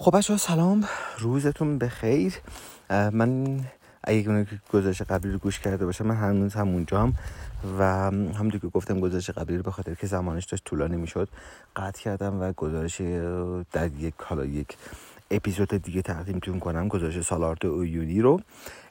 خب 0.00 0.16
بچه 0.16 0.36
سلام. 0.36 0.84
روزتون 1.18 1.78
بخیر. 1.78 2.34
من 2.90 3.60
اگه 4.04 4.46
گزارش 4.72 5.02
قبلی 5.02 5.32
رو 5.32 5.38
گوش 5.38 5.58
کرده 5.58 5.86
باشم 5.86 6.06
من 6.06 6.16
هنوز 6.16 6.54
همونجا 6.54 7.02
هم 7.02 7.14
و 7.78 7.84
همونطور 8.10 8.60
که 8.60 8.68
گفتم 8.68 9.00
گزارش 9.00 9.30
قبلی 9.30 9.56
رو 9.56 9.62
به 9.62 9.70
خاطر 9.70 9.94
که 9.94 10.06
زمانش 10.06 10.44
داشت 10.44 10.64
طولانی 10.64 10.96
می‌شد 10.96 11.28
قطع 11.76 12.02
کردم 12.02 12.40
و 12.40 12.52
گزارش 12.52 13.00
در 13.72 13.86
یک 13.86 14.14
حالا 14.22 14.44
یک 14.44 14.76
اپیزود 15.30 15.68
دیگه 15.68 16.02
تقدیمتون 16.02 16.60
کنم 16.60 16.88
گزارش 16.88 17.20
سالارد 17.20 17.66
اویونی 17.66 18.20
رو. 18.20 18.40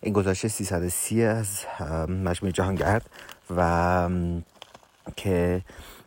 این 0.01 0.13
گزارش 0.13 0.47
330 0.47 1.23
از 1.23 1.65
مجموعه 2.09 2.51
جهانگرد 2.51 3.09
و 3.57 4.09
که 5.15 5.61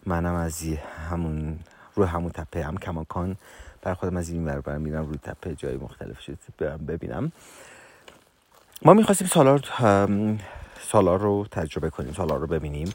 منم 0.06 0.34
از 0.34 0.62
همون 1.10 1.58
رو 1.94 2.04
همون 2.04 2.30
تپه 2.30 2.64
هم 2.64 2.76
کماکان 2.76 3.36
بر 3.82 3.94
خودم 3.94 4.16
از 4.16 4.28
این 4.28 4.44
ور 4.44 4.78
میرم 4.78 5.06
روی 5.06 5.18
تپه 5.22 5.54
جای 5.54 5.76
مختلف 5.76 6.20
شد 6.20 6.38
برم 6.58 6.86
ببینم. 6.86 7.32
ما 8.82 8.94
می‌خواستیم 8.94 9.28
سالار 9.28 9.60
سالار 10.88 11.18
رو 11.18 11.46
تجربه 11.50 11.90
کنیم 11.90 12.12
سالار 12.12 12.38
رو 12.38 12.46
ببینیم. 12.46 12.92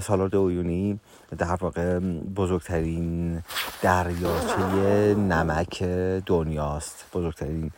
سالار 0.00 0.36
اویونی 0.36 1.00
در 1.38 1.56
واقع 1.60 1.98
بزرگترین 2.36 3.42
دریاچه 3.82 5.14
نمک 5.14 5.82
دنیاست. 6.26 7.04
بزرگترین 7.12 7.70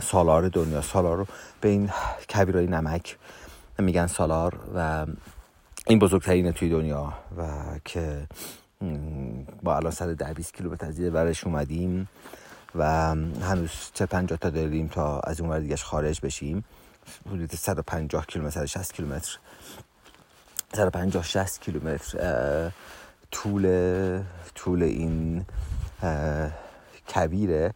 سالار 0.00 0.48
دنیا 0.48 0.82
سالار 0.82 1.16
رو 1.16 1.26
به 1.60 1.68
این 1.68 1.90
کبیرای 2.34 2.66
نمک 2.66 3.16
میگن 3.78 4.06
سالار 4.06 4.58
و 4.74 5.06
این 5.86 5.98
بزرگترینه 5.98 6.52
توی 6.52 6.70
دنیا 6.70 7.12
و 7.38 7.48
که 7.84 8.26
با 9.62 9.76
الان 9.76 9.92
سر 9.92 10.06
ده 10.06 10.32
20 10.32 10.54
کیلومتر 10.54 10.86
از 10.86 11.00
برش 11.00 11.44
اومدیم 11.44 12.08
و 12.74 12.84
هنوز 13.42 13.70
چه 13.94 14.06
50 14.06 14.38
تا 14.38 14.50
داریم 14.50 14.88
تا 14.88 15.20
از 15.20 15.40
اون 15.40 15.50
ور 15.50 15.76
خارج 15.76 16.20
بشیم. 16.20 16.64
حدود 17.26 17.54
150 17.54 18.26
کیلومتر 18.26 18.66
60 18.66 18.92
کیلومتر. 18.92 19.38
150 20.74 21.24
60 21.24 21.60
کیلومتر 21.60 22.70
طول 23.30 24.22
طول 24.54 24.82
این 24.82 25.46
کبیره. 27.14 27.74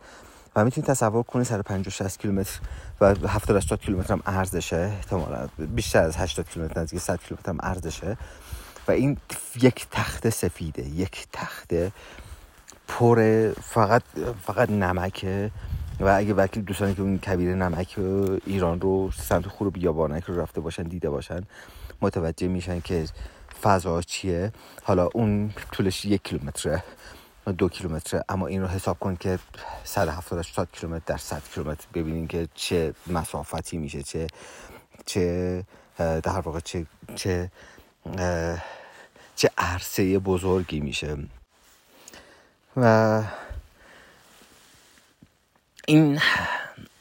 و 0.56 0.64
می‌تونید 0.64 0.91
تصور 0.91 1.23
کنید 1.23 1.47
150 1.47 1.92
60 1.92 2.19
کیلومتر 2.19 2.61
و 3.00 3.14
70 3.28 3.56
80 3.56 3.80
کیلومتر 3.80 4.12
هم 4.12 4.23
ارزشه. 4.27 4.77
احتمالاً 4.77 5.48
بیشتر 5.75 6.02
از 6.02 6.17
80 6.17 6.48
کیلومتر 6.48 6.80
نزدیک 6.80 7.00
100 7.00 7.20
کیلومتر 7.20 7.50
هم 7.50 7.58
ارزشه. 7.62 8.17
و 8.89 8.92
این 8.92 9.17
یک 9.62 9.87
تخت 9.91 10.31
سفیده 10.31 10.83
یک 10.83 11.27
تخت 11.33 11.75
پر 12.89 13.51
فقط 13.62 14.03
فقط 14.47 14.70
نمکه 14.70 15.51
و 16.01 16.17
اگه 16.17 16.34
وکیل 16.34 16.62
دوستانی 16.62 16.95
که 16.95 17.03
اون 17.03 17.19
کبیر 17.19 17.55
نمک 17.55 17.98
ایران 18.47 18.81
رو 18.81 19.11
سمت 19.11 19.47
خور 19.47 19.70
بیابانک 19.70 20.25
رو 20.25 20.41
رفته 20.41 20.61
باشن 20.61 20.83
دیده 20.83 21.11
باشن 21.11 21.41
متوجه 22.01 22.48
میشن 22.48 22.81
که 22.81 23.05
فضا 23.62 24.03
چیه. 24.03 24.53
حالا 24.83 25.09
اون 25.14 25.55
طولش 25.73 26.05
یک 26.05 26.23
کیلومتره 26.23 26.83
دو 27.59 27.69
کیلومتره. 27.69 28.25
اما 28.29 28.47
این 28.47 28.62
رو 28.62 28.69
حساب 28.69 28.98
کن 28.98 29.17
که 29.17 29.39
170 29.84 30.39
80 30.39 30.69
کیلومتر 30.73 31.03
در 31.07 31.17
100 31.17 31.42
کیلومتر 31.55 31.87
ببینین 31.95 32.27
که 32.29 32.48
چه 32.55 32.95
مسافتی 33.07 33.79
میشه 33.79 34.03
چه 34.03 34.27
چه 35.07 35.64
در 35.98 36.41
واقع 36.41 36.61
چه 36.61 36.87
چه 37.14 37.51
چه 39.37 39.51
عرصه 39.59 40.19
بزرگی 40.19 40.81
میشه. 40.81 41.17
و 42.77 43.23
این 45.87 46.20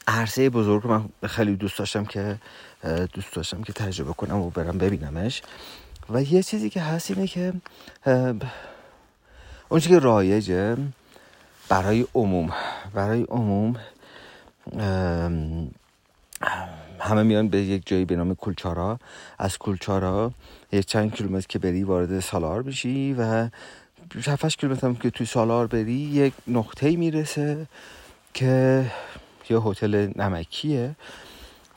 عرصه 0.08 0.50
بزرگ 0.50 0.88
من 0.88 1.10
خیلی 1.28 1.56
دوست 1.56 1.78
داشتم 1.78 2.06
که 2.06 2.38
دوست 3.14 3.36
داشتم 3.36 3.64
که 3.64 3.74
تجربه 3.74 4.14
کنم 4.14 4.38
و 4.38 4.50
برم 4.50 4.78
ببینمش. 4.78 5.42
و 6.10 6.22
یه 6.22 6.44
چیزی 6.44 6.70
که 6.70 6.82
هست 6.82 7.12
اینه 7.12 7.28
که 7.28 7.54
اون 9.70 9.80
که 9.80 10.00
رایجه 10.00 10.78
برای 11.70 12.08
عموم 12.16 12.54
برای 12.94 13.24
عموم 13.24 13.76
همه 17.00 17.24
میان 17.24 17.50
به 17.50 17.58
یک 17.58 17.84
جایی 17.86 18.06
به 18.06 18.16
نام 18.16 18.36
کلچارا 18.36 19.00
از 19.40 19.58
کلچارا 19.58 20.32
یک 20.72 20.86
چند 20.86 21.16
کیلومتر 21.16 21.48
که 21.50 21.60
بری 21.60 21.84
وارد 21.84 22.20
سالار 22.20 22.64
بشی 22.64 23.14
و 23.14 23.50
7 24.28 24.48
کیلومتر 24.48 24.94
که 24.94 25.10
توی 25.10 25.26
سالار 25.26 25.68
بری 25.68 25.92
یک 25.92 26.34
نقطه 26.48 26.96
می‌رسه 26.96 27.68
که 28.34 28.86
یه 29.50 29.60
هتل 29.60 30.12
نمکیه 30.16 30.96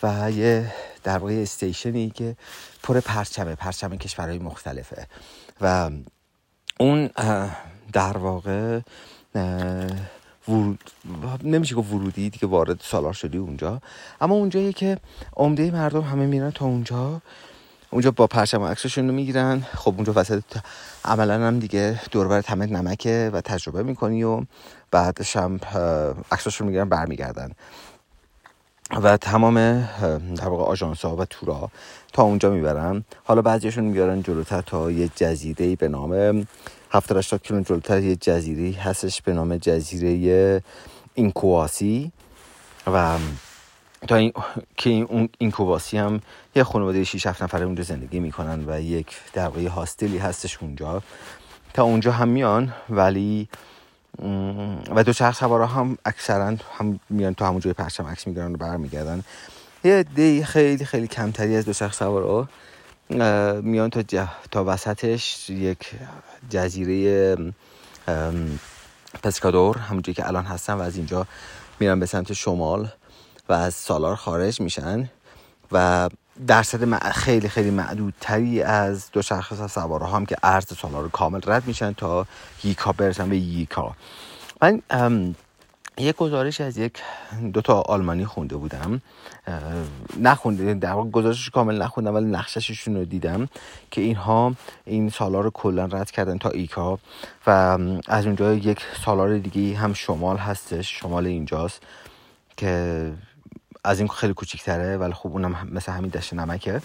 و 0.03 0.31
یه 0.31 0.73
در 1.05 1.19
واقع 1.19 1.33
استیشنی 1.33 2.11
که 2.11 2.37
پر 2.83 3.00
پرچمه 3.00 3.55
پرچم 3.55 3.97
کشورهای 3.97 4.39
مختلفه. 4.39 5.06
و 5.61 5.91
اون 6.81 7.11
در 7.93 8.17
واقع 8.19 8.81
ورود 10.49 11.41
نمیشه 11.43 11.75
که 11.75 11.81
ورودی 11.81 12.31
دیگه 12.31 12.47
وارد 12.49 12.81
سالار 12.81 13.13
شدی 13.13 13.39
اونجا. 13.39 13.81
اما 14.21 14.35
اونجایی 14.35 14.73
که 14.73 14.99
عمده 15.37 15.71
مردم 15.71 16.01
همه 16.01 16.27
میرن 16.27 16.51
تا 16.51 16.65
اونجا. 16.65 17.21
اونجا 17.91 18.11
با 18.11 18.27
پرچم 18.27 18.63
عکسشون 18.63 19.09
رو 19.09 19.15
می‌گیرن. 19.15 19.67
خب 19.75 19.95
اونجا 19.97 20.13
وسط 20.17 20.43
عملا 21.05 21.47
هم 21.47 21.59
دیگه 21.59 22.01
دوربر 22.11 22.43
همه 22.47 22.67
نمکه 22.67 23.31
و 23.33 23.41
تجربه 23.41 23.83
می‌کنی 23.83 24.25
و 24.25 24.43
بعدش 24.91 25.37
هم 25.37 25.61
عکسشون 26.33 26.67
می‌گیرن 26.67 26.89
برمیگردن. 26.89 27.51
و 29.03 29.17
تمام 29.17 29.55
در 30.37 30.49
واقع 30.49 30.65
آژانس 30.65 31.05
ها 31.05 31.17
و 31.17 31.25
تورا 31.25 31.71
تا 32.13 32.23
اونجا 32.23 32.51
می‌برن. 32.51 33.05
حالا 33.25 33.43
بعضیشون 33.43 33.85
می‌برن 33.85 34.23
جلوتر 34.23 34.61
تا 34.61 34.91
یه 34.91 35.11
جزیره 35.17 35.77
به 35.77 35.89
نام 35.89 36.47
70 36.91 37.19
80 37.19 37.43
کیلومتر 37.43 37.69
جلوتر 37.69 38.03
یه 38.03 38.17
جزیره 38.17 38.81
هستش 38.81 39.23
به 39.23 39.33
نام 39.33 39.57
جزیره 39.57 40.63
اینکواسی 41.15 42.13
و 42.87 43.19
تا 44.09 44.17
این 44.17 44.33
که 44.77 44.91
این 44.91 45.29
اینکوباسی 45.39 45.99
هم 45.99 46.21
یه 46.55 46.65
خانواده 46.65 47.05
6 47.05 47.27
7 47.27 47.43
نفره 47.43 47.65
اونجا 47.65 47.83
زندگی 47.83 48.21
می‌کنن 48.21 48.65
و 48.69 48.81
یک 48.81 49.07
در 49.33 49.45
واقع 49.45 49.69
هاستلی 49.69 50.19
هستش 50.19 50.59
اونجا. 50.63 51.03
تا 51.75 51.83
اونجا 51.83 52.13
هم 52.13 52.29
میان 52.29 52.75
ولی 52.91 53.49
و 54.95 55.05
دو 55.05 55.13
چرخ 55.13 55.37
سوارا 55.37 55.67
هم 55.67 55.99
اکثرا 56.05 56.57
هم 56.79 57.01
میان 57.11 57.35
تو 57.35 57.45
همون 57.45 57.61
جای 57.61 57.73
پرچم 57.73 58.07
عکس 58.07 58.27
می‌گیرن 58.27 58.55
و 58.55 58.57
برمیگردن. 58.57 59.25
یه 59.84 60.03
دی 60.03 60.44
خیلی 60.44 60.84
خیلی 60.84 61.06
کمتری 61.06 61.56
از 61.56 61.65
دو 61.65 61.72
چرخ 61.72 61.94
سوارا 61.94 62.49
میان 63.62 63.91
تا, 63.91 64.03
جه... 64.03 64.28
تا 64.50 64.65
وسطش 64.66 65.50
یک 65.50 65.91
جزیره 66.50 67.37
پسکادور 69.22 69.78
همونجایی 69.78 70.15
که 70.15 70.27
الان 70.27 70.44
هستن 70.44 70.72
و 70.72 70.81
از 70.81 70.97
اینجا 70.97 71.27
میرن 71.81 72.00
به 72.00 72.06
سمت 72.06 72.33
شمال 72.33 72.88
و 73.49 73.53
از 73.53 73.75
سالار 73.75 74.17
خارج 74.17 74.61
میشن 74.61 75.11
و 75.72 76.09
درصد 76.47 77.11
خیلی 77.11 77.49
خیلی 77.49 77.71
معدودتری 77.71 78.62
از 78.62 79.11
دو 79.12 79.22
شخص 79.22 79.75
سواره 79.75 80.06
هم 80.06 80.27
که 80.27 80.37
عرض 80.43 80.65
سالار 80.78 81.09
کامل 81.09 81.41
رد 81.47 81.67
میشن 81.67 81.93
تا 81.93 82.27
ییکا 82.65 82.93
برسن 82.93 83.28
به 83.28 83.37
ییکا. 83.37 83.94
من 84.62 84.83
یک 85.99 86.17
گزارش 86.17 86.61
از 86.61 86.79
یک 86.79 86.93
دو 87.53 87.61
تا 87.61 87.81
آلمانی 87.81 88.25
خونده 88.25 88.57
بودم. 88.57 89.01
نخونده 90.21 90.75
در 90.75 90.93
واقع 90.93 91.11
گزارشش 91.11 91.51
کامل 91.51 91.83
نخوندم 91.83 92.15
ولی 92.15 92.27
نقشششون 92.27 92.97
رو 92.97 93.05
دیدم 93.05 93.49
که 93.91 94.01
اینها 94.01 94.55
این 94.85 95.11
سالار 95.11 95.45
رو 95.45 95.51
کلا 95.51 95.85
رد 95.85 96.11
کردن 96.11 96.39
تا 96.39 96.49
ایکا 96.49 96.99
و 97.47 97.51
از 98.09 98.27
اونجا 98.27 98.55
یک 98.55 98.81
سالار 99.05 99.39
دیگه 99.39 99.79
هم 99.79 99.93
شمال 99.93 100.37
هستش 100.37 101.01
شمال 101.01 101.27
اینجاست 101.27 101.83
که 102.56 103.12
از 103.85 103.99
این 103.99 104.09
خیلی 104.09 104.35
کوچیکتره 104.35 104.97
ولی 104.97 105.12
خب 105.12 105.29
اونم 105.33 105.69
مثل 105.73 105.93
همین 105.93 106.11
دشت 106.11 106.35
نمکه 106.35 106.81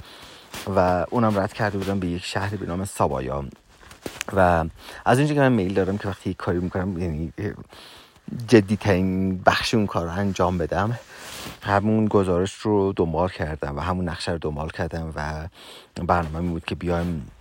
و 0.75 1.05
اونم 1.09 1.39
رد 1.39 1.53
کرده 1.53 1.77
بودم 1.77 1.99
به 1.99 2.07
یک 2.07 2.25
شهری 2.25 2.57
به 2.57 2.65
نام 2.65 2.85
سابایا. 2.85 3.45
و 4.33 4.65
از 5.05 5.19
اینجا 5.19 5.33
که 5.33 5.39
من 5.39 5.51
میل 5.51 5.73
دارم 5.73 5.97
که 5.97 6.07
وقتی 6.07 6.33
کاری 6.33 6.59
می‌کنم 6.59 6.97
یعنی 6.97 7.33
جدی 8.47 8.75
ترین 8.75 9.37
بخش 9.41 9.73
اون 9.73 9.87
کار 9.87 10.05
رو 10.05 10.11
انجام 10.11 10.57
بدم. 10.57 10.99
همون 11.61 12.05
گزارش 12.05 12.53
رو 12.53 12.93
دنبال 12.95 13.29
کردم 13.29 13.77
و 13.77 13.79
همون 13.79 14.09
نقشه 14.09 14.31
رو 14.31 14.37
دنبال 14.37 14.69
کردم 14.69 15.13
و 15.15 15.47
برنامه 16.03 16.39
می 16.39 16.49
بود 16.49 16.65
که 16.65 16.75
بیایم 16.75 17.31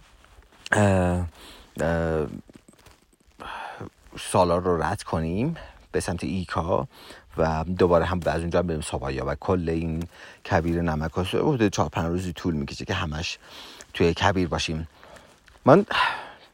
سالار 4.19 4.63
رو 4.63 4.83
رد 4.83 5.03
کنیم 5.03 5.57
به 5.93 6.01
سمت 6.01 6.25
ایکا 6.25 6.89
و 7.37 7.65
دوباره 7.65 8.05
هم 8.05 8.21
از 8.27 8.41
اونجا 8.41 8.63
بریم 8.63 8.81
سابایا 8.81 9.25
و 9.27 9.35
کل 9.35 9.69
این 9.69 10.09
کبیر 10.51 10.83
نمک 10.83 11.13
حدود 11.19 11.69
چهار 11.69 11.89
پنج 11.89 12.07
روزی 12.07 12.33
طول 12.33 12.55
می‌کشه 12.55 12.85
که 12.85 12.95
همش 12.95 13.39
توی 13.95 14.15
کبیر 14.15 14.49
باشیم. 14.49 14.89
من 15.65 15.87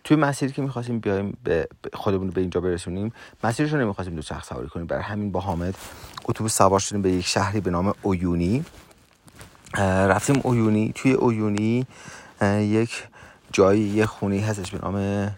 توی 0.08 0.16
مسیری 0.16 0.52
که 0.52 0.62
می‌خواستیم 0.62 0.98
بیایم 0.98 1.36
به 1.44 1.68
خودمون 1.92 2.30
به 2.30 2.40
اینجا 2.40 2.60
برسونیم 2.60 3.12
مسیرش 3.44 3.72
رو 3.72 3.80
نمی‌خواستیم 3.80 4.16
دو 4.16 4.22
چرخ 4.22 4.44
سواری 4.44 4.68
کنیم. 4.68 4.86
برای 4.86 5.02
همین 5.02 5.32
با 5.32 5.40
حامد 5.40 5.74
اتوبوس 6.24 6.56
سوار 6.56 6.80
شدیم 6.80 7.02
به 7.02 7.10
یک 7.10 7.26
شهری 7.26 7.60
به 7.60 7.70
نام 7.70 7.94
اویونی. 8.02 8.64
رفتیم 9.78 10.40
اویونی. 10.44 10.92
توی 10.94 11.12
اویونی 11.12 11.86
یک 12.60 13.06
جایی 13.52 13.80
یه 13.80 14.06
خونی 14.06 14.40
هستش 14.40 14.70
به 14.70 14.78
نام 14.82 15.28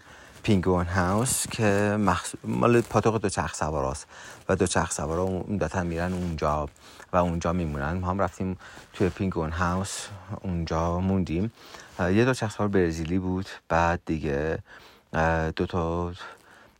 پینگوان 0.43 0.85
هاوس 0.85 1.47
که 1.47 1.97
مخص... 1.99 2.33
مال 2.43 2.81
پاتوق 2.81 3.21
دو 3.21 3.29
چرخ 3.29 3.55
سواراست 3.55 4.07
و 4.49 4.55
دو 4.55 4.67
چرخ 4.67 4.91
سوارا 4.91 5.23
عمدتا 5.23 5.83
میرن 5.83 6.13
اونجا 6.13 6.69
و 7.13 7.17
اونجا 7.17 7.53
میمونن. 7.53 7.93
ما 7.93 8.07
هم 8.07 8.19
رفتیم 8.19 8.57
توی 8.93 9.09
پینگوان 9.09 9.51
هاوس 9.51 10.07
اونجا 10.41 10.99
موندیم. 10.99 11.51
یه 11.99 12.25
دو 12.25 12.33
چرخ 12.33 12.51
سوار 12.51 12.67
برزیلی 12.67 13.19
بود. 13.19 13.49
بعد 13.69 14.01
دیگه 14.05 14.59
دو 15.55 15.65
تا 15.65 16.13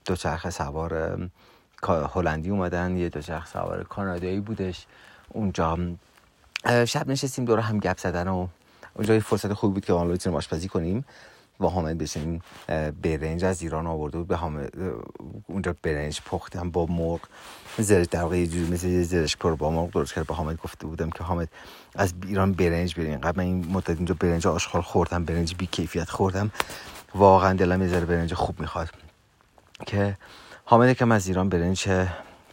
دو 0.05 0.15
چرخ 0.15 0.49
سوار 0.49 1.19
هلندی 1.87 2.49
اومدن. 2.49 2.97
یه 2.97 3.09
دو 3.09 3.21
چرخ 3.21 3.47
سوار 3.47 3.83
کانادایی 3.83 4.39
بودش. 4.39 4.85
اونجا 5.29 5.77
شب 6.87 7.07
نشستیم 7.07 7.45
دور 7.45 7.59
هم 7.59 7.79
گپ 7.79 7.97
زدن 7.97 8.27
و 8.27 8.47
اونجا 8.93 9.13
یه 9.13 9.19
فرصت 9.19 9.53
خوبی 9.53 9.73
بود 9.73 9.85
که 9.85 9.93
بتونیم 9.93 10.37
آشپزی 10.37 10.67
کنیم. 10.67 11.05
با 11.61 11.69
حامد 11.69 11.97
بشیم 11.97 12.41
برنج 13.03 13.45
از 13.45 13.61
ایران 13.61 13.87
آورده 13.87 14.17
بود 14.17 14.27
به 14.27 14.35
حامد 14.35 14.73
اونجا 15.47 15.75
برنج 15.83 16.21
پختم 16.25 16.71
با 16.71 16.85
مرغ 16.85 17.19
زرش 17.77 18.05
در 18.05 18.21
واقع 18.21 18.37
یه 18.37 18.47
جوری 18.47 18.71
مثل 18.71 18.87
یه 18.87 19.03
زرش 19.03 19.37
پر 19.37 19.55
با 19.55 19.71
مرغ 19.71 19.91
درست 19.91 20.13
کرد 20.13 20.27
با 20.27 20.35
حامد 20.35 20.57
گفته 20.57 20.87
بودم 20.87 21.09
که 21.09 21.23
حامد 21.23 21.49
از 21.95 22.13
ایران 22.27 22.53
برنج 22.53 22.95
بریم 22.95 23.19
قبل 23.19 23.37
من 23.37 23.43
این 23.43 23.67
مدت 23.71 23.89
اینجا 23.89 24.15
برنج 24.19 24.47
آشغال 24.47 24.81
خوردم 24.81 25.25
برنج 25.25 25.55
بی 25.57 25.67
کیفیت 25.67 26.09
خوردم. 26.09 26.51
واقعا 27.15 27.53
دلم 27.53 27.81
یه 27.81 27.87
ذره 27.87 28.05
برنج 28.05 28.33
خوب 28.33 28.59
می‌خواد. 28.59 28.89
که 29.85 30.17
حامد 30.65 30.93
کم 30.93 31.11
از 31.11 31.27
ایران 31.27 31.49
برنج 31.49 31.89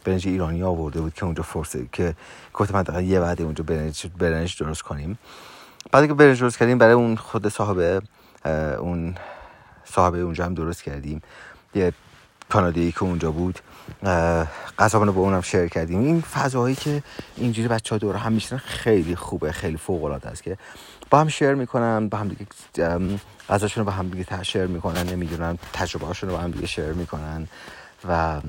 برنج 0.04 0.28
ایرانی 0.28 0.62
آورده 0.62 1.00
بود 1.00 1.14
که 1.14 1.24
اونجا 1.24 1.42
فرصه 1.42 1.86
که 1.92 2.14
گفت 2.54 2.74
من 2.74 3.04
یه 3.04 3.20
بعد 3.20 3.42
اونجا 3.42 3.64
برنج 3.64 4.06
برنج 4.18 4.58
درست 4.62 4.82
کنیم. 4.82 5.18
بعد 5.92 6.06
که 6.06 6.14
برنج 6.14 6.40
درست 6.40 6.58
کردیم 6.58 6.78
برای 6.78 6.94
اون 6.94 7.16
خود 7.16 7.48
صاحب 7.48 8.02
اون 8.44 9.14
صاحب 9.84 10.14
اونجا 10.14 10.44
هم 10.44 10.54
درست 10.54 10.82
کردیم. 10.82 11.22
یه 11.74 11.92
کانادایی 12.48 12.92
که 12.92 13.02
اونجا 13.02 13.30
بود 13.30 13.58
غذا 14.78 14.98
با 15.00 15.20
اونم 15.20 15.40
شیر 15.40 15.66
کردیم. 15.66 16.00
این 16.00 16.20
فضاهایی 16.20 16.74
که 16.74 17.02
اینجوری 17.36 17.68
بچه 17.68 17.94
ها 17.94 17.98
دور 17.98 18.16
هم 18.16 18.32
میشنن 18.32 18.58
خیلی 18.58 19.16
خوبه 19.16 19.52
خیلی 19.52 19.76
فوق 19.76 20.04
العاده 20.04 20.28
است 20.28 20.42
که 20.42 20.58
با 21.10 21.20
هم 21.20 21.28
شیر 21.28 21.54
می‌کنن 21.54 22.08
با 22.08 22.18
هم 22.18 22.28
دیگه 22.28 22.46
غذاشون 23.48 23.80
رو 23.80 23.84
با 23.84 23.92
هم 23.92 24.08
دیگه 24.08 24.42
شیر 24.42 24.66
می‌کنن 24.66 25.02
نمی‌دونن 25.02 25.58
تجربه 25.72 26.06
هاشون 26.06 26.30
رو 26.30 26.36
با 26.36 26.42
هم 26.42 26.50
دیگه 26.50 26.66
شیر 26.66 26.92
می‌کنن. 26.92 27.48
و 28.08 28.40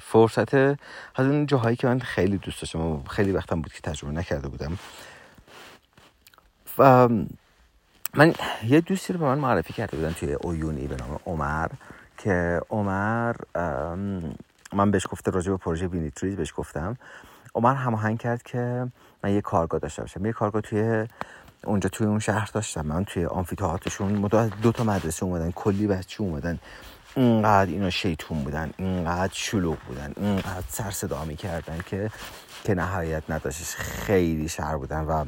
فرصت 0.00 0.54
از 0.54 0.76
اون 1.18 1.46
جاهایی 1.46 1.76
که 1.76 1.86
من 1.86 1.98
خیلی 1.98 2.38
دوست 2.38 2.60
داشتم 2.60 3.02
خیلی 3.02 3.32
وقتم 3.32 3.62
بود 3.62 3.72
که 3.72 3.80
تجربه 3.80 4.12
نکرده 4.12 4.48
بودم. 4.48 4.78
و 6.78 7.08
من 8.14 8.34
یه 8.66 8.80
دوستی 8.80 9.12
رو 9.12 9.18
به 9.18 9.24
من 9.24 9.38
معرفی 9.38 9.72
کرده 9.72 9.96
بودن 9.96 10.12
توی 10.12 10.32
اویونی 10.32 10.86
به 10.86 10.96
نام 10.96 11.18
عمر 11.26 11.68
که 12.18 12.60
عمر 12.70 13.36
من 14.72 14.90
بهش 14.90 15.06
گفته 15.10 15.30
راجع 15.30 15.50
به 15.50 15.56
پروژه 15.56 15.88
بینیتریز 15.88 16.36
بهش 16.36 16.52
گفتم. 16.56 16.96
عمر 17.54 17.74
هماهنگ 17.74 18.18
کرد 18.18 18.42
که 18.42 18.86
من 19.24 19.34
یه 19.34 19.40
کارگاه 19.40 19.80
داشته 19.80 20.02
باشم. 20.02 20.26
یه 20.26 20.32
کارگاه 20.32 20.62
توی 20.62 21.06
اونجا 21.64 21.88
توی 21.88 22.06
اون 22.06 22.18
شهر 22.18 22.50
داشتم. 22.54 22.86
من 22.86 23.04
توی 23.04 23.26
آمفیتئاترشون 23.26 24.28
دو 24.62 24.72
تا 24.72 24.84
مدرسه 24.84 25.24
اومدن 25.24 25.50
کلی 25.50 25.86
بچه 25.86 26.22
اومدن. 26.22 26.58
اینقدر 27.16 27.70
اینا 27.70 27.90
شیطون 27.90 28.44
بودن 28.44 28.70
اینقدر 28.76 29.32
شلوغ 29.32 29.78
بودن 29.78 30.12
اینقدر 30.16 30.64
سر 30.68 30.90
صدا 30.90 31.24
می‌کردن 31.24 31.78
که 31.86 32.10
که 32.64 32.74
نهایت 32.74 33.22
نداشتش 33.28 33.74
خیلی 33.76 34.48
شهر 34.48 34.76
بودن 34.76 35.00
و 35.00 35.24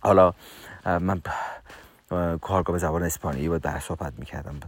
حالا 0.00 0.32
من 0.84 1.22
کارگاه 2.40 2.72
به 2.72 2.78
زبان 2.78 3.02
اسپانیایی 3.02 3.48
با 3.48 3.58
در 3.58 3.80
صحبت 3.80 4.12
می‌کردم 4.18 4.60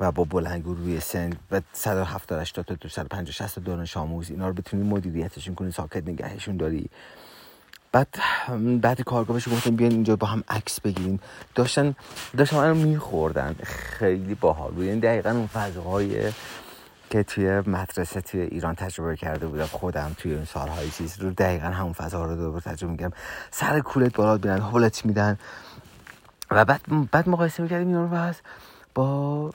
و 0.00 0.12
با 0.12 0.24
بلنگو 0.24 0.74
روی 0.74 1.00
سن 1.00 1.32
و 1.50 1.60
170 1.72 2.40
80 2.40 2.64
تا 2.64 2.88
150 2.88 3.32
60 3.32 3.58
دانش 3.58 3.96
آموز 3.96 4.30
اینا 4.30 4.48
رو 4.48 4.54
بتونی 4.54 4.82
مدیریتشون 4.82 5.54
کنی 5.54 5.70
ساکت 5.70 6.08
نگهشون 6.08 6.56
داری. 6.56 6.90
بعد 7.92 8.08
بعد 8.80 9.02
کارگاه 9.02 9.34
بهش 9.34 9.48
گفتم 9.48 9.76
بیان 9.76 9.92
اینجا 9.92 10.16
با 10.16 10.26
هم 10.26 10.44
عکس 10.48 10.80
بگیریم. 10.80 11.20
داشتن 11.54 11.94
داشتن 12.36 12.56
من 12.56 12.76
میخوردن. 12.76 13.56
خیلی 13.64 14.34
باحال 14.34 14.70
بود. 14.70 14.84
یعنی 14.84 15.00
دقیقا 15.00 15.30
اون 15.30 15.46
فضاهای 15.46 16.32
که 17.10 17.22
توی 17.22 17.60
مدرسه 17.60 18.20
توی 18.20 18.40
ایران 18.40 18.74
تجربه 18.74 19.16
کرده 19.16 19.46
بودم 19.46 19.64
خودم 19.64 20.14
توی 20.18 20.34
اون 20.34 20.44
سالهای 20.44 20.90
چیز 20.90 21.20
رو 21.20 21.30
دقیقا 21.30 21.66
همون 21.66 21.92
فضا 21.92 22.24
رو 22.24 22.36
دوباره 22.36 22.60
تجربه 22.60 22.92
میگم 22.92 23.10
سر 23.50 23.80
کولت 23.80 24.16
بالا 24.16 24.38
بیرن 24.38 24.58
حالت 24.58 25.04
میدن. 25.06 25.38
و 26.50 26.64
بعد 26.64 27.10
بعد 27.10 27.28
مقایسه 27.28 27.62
می‌کردیم 27.62 27.88
اینا 27.88 28.04
رو 28.04 28.32
با 28.94 29.52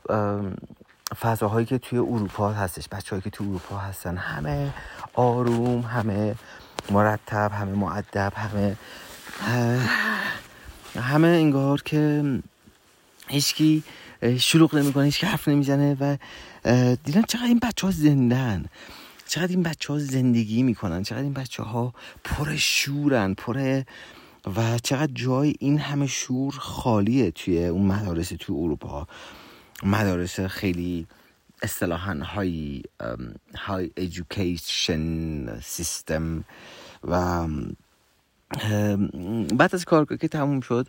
فضاهایی 1.22 1.66
که 1.66 1.78
توی 1.78 2.00
اروپا 2.00 2.51
هستش 2.51 2.90
بچههایی 2.92 3.22
که 3.22 3.30
توی 3.30 3.48
اروپا 3.48 3.78
هستن. 3.78 4.18
همه 4.18 4.74
آروم 5.13 5.81
همه 5.81 6.36
مرتب 6.92 7.51
همه 7.51 7.72
معدب 7.75 8.34
همه 8.36 8.78
همه 11.00 11.28
انگار 11.28 11.81
که 11.81 12.24
هیچکی 13.28 13.84
شلوغ 14.40 14.75
نمی‌کنه 14.75 15.04
هیچ 15.04 15.24
حرف 15.24 15.48
نمی‌زنه 15.48 15.98
و 16.00 16.18
دیدن 17.04 17.22
چقدر 17.22 17.45
این 17.45 17.60
بچه 17.60 17.88
ها 17.88 17.92
زندن. 17.92 18.66
چقدر 19.28 19.48
این 19.48 19.63
بچه 19.63 19.94
ها 19.94 20.00
زندگی 20.00 20.63
می‌کنن. 20.63 21.04
چقدر 21.04 21.22
این 21.22 21.34
بچه 21.34 21.63
ها 21.63 21.94
پر 22.24 22.56
شورن 22.56 23.34
پر 23.34 23.81
و 24.45 24.80
چقدر 24.84 25.12
جای 25.13 25.54
این 25.60 25.80
همه 25.80 26.07
شور 26.07 26.54
خالیه 26.54 27.31
توی 27.31 27.66
اون 27.66 27.86
مدارس 27.86 28.30
توی 28.40 28.56
اروپا. 28.56 29.07
مدارس 29.84 30.40
خیلی 30.40 31.07
اصطلاحا 31.62 32.19
های 32.24 32.84
های 33.56 33.92
ایژوکیشن 33.98 35.60
سیستم 35.60 36.44
و 37.04 37.48
بعد 39.57 39.75
از 39.75 39.86
کارگاه 39.86 40.18
که 40.18 40.28
تموم 40.28 40.62
شد 40.62 40.88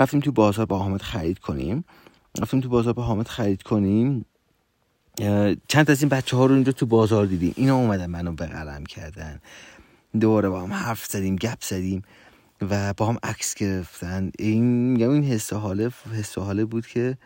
رفتیم 0.00 0.20
تو 0.20 0.32
بازار 0.32 0.66
با 0.66 0.78
حامد 0.78 1.02
خرید 1.02 1.38
کنیم. 1.38 1.84
رفتیم 2.38 2.60
تو 2.60 2.68
بازار 2.68 2.92
با 2.92 3.02
حامد 3.02 3.28
خرید 3.28 3.62
کنیم. 3.62 4.24
چند 5.68 5.90
از 5.90 6.02
این 6.02 6.08
بچه 6.08 6.36
ها 6.36 6.46
رو 6.46 6.54
اینجا 6.54 6.72
تو 6.72 6.86
بازار 6.86 7.26
دیدیم. 7.26 7.52
اینا 7.56 7.76
اومدن 7.76 8.06
منو 8.06 8.32
بغلم 8.32 8.86
کردن. 8.86 9.40
دوباره 10.20 10.48
با 10.48 10.60
هم 10.60 10.72
حرف 10.72 11.04
زدیم 11.06 11.36
گپ 11.36 11.58
زدیم. 11.60 12.02
و 12.60 12.94
با 12.96 13.06
هم 13.06 13.18
عکس 13.22 13.54
گرفتن. 13.54 14.30
این 14.38 14.64
میگم 14.64 15.10
این 15.10 15.24
حس 15.24 15.52
حاله 15.52 15.90
حس 16.18 16.38
حاله 16.38 16.64
بود 16.64 16.86
که 16.86 17.16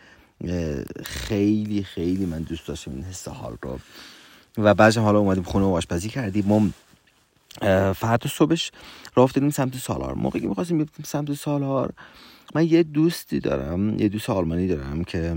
خیلی 1.05 1.83
خیلی 1.83 2.26
من 2.26 2.43
دوست 2.43 2.69
داشتم 2.69 2.91
این 2.91 3.05
حس 3.05 3.29
حال 3.29 3.57
رو. 3.62 3.79
و 4.59 4.75
بعضی 4.75 5.00
حالا 5.00 5.19
اومدیم 5.19 5.43
خونه 5.43 5.67
و 5.67 5.69
آشپزی 5.69 6.09
کردیم 6.09 6.45
ما 6.47 6.71
فردا 7.93 8.31
صبحش 8.31 8.73
راه 9.14 9.25
افتادیم 9.25 9.50
سمت 9.50 9.76
سالار. 9.76 10.14
موقعی 10.14 10.41
که 10.41 10.49
می‌خواستیم 10.49 10.79
بیفتیم 10.79 11.05
سمت 11.05 11.33
سالار 11.33 11.93
من 12.55 12.67
یه 12.67 12.83
دوستی 12.83 13.41
دارم 13.41 13.99
یه 13.99 14.09
دوست 14.09 14.31
آلمانی 14.31 14.69
دارم 14.69 15.05
که 15.05 15.37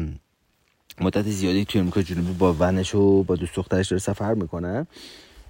مدت 1.02 1.30
زیادی 1.30 1.66
توی 1.66 1.82
امریکا 1.82 2.02
جنوبی 2.02 2.34
با 2.34 2.54
ونش 2.54 2.96
و 2.96 3.24
با 3.24 3.36
دوست 3.36 3.56
دخترش 3.56 3.88
داره 3.88 4.00
سفر 4.00 4.34
می‌کنه. 4.34 4.88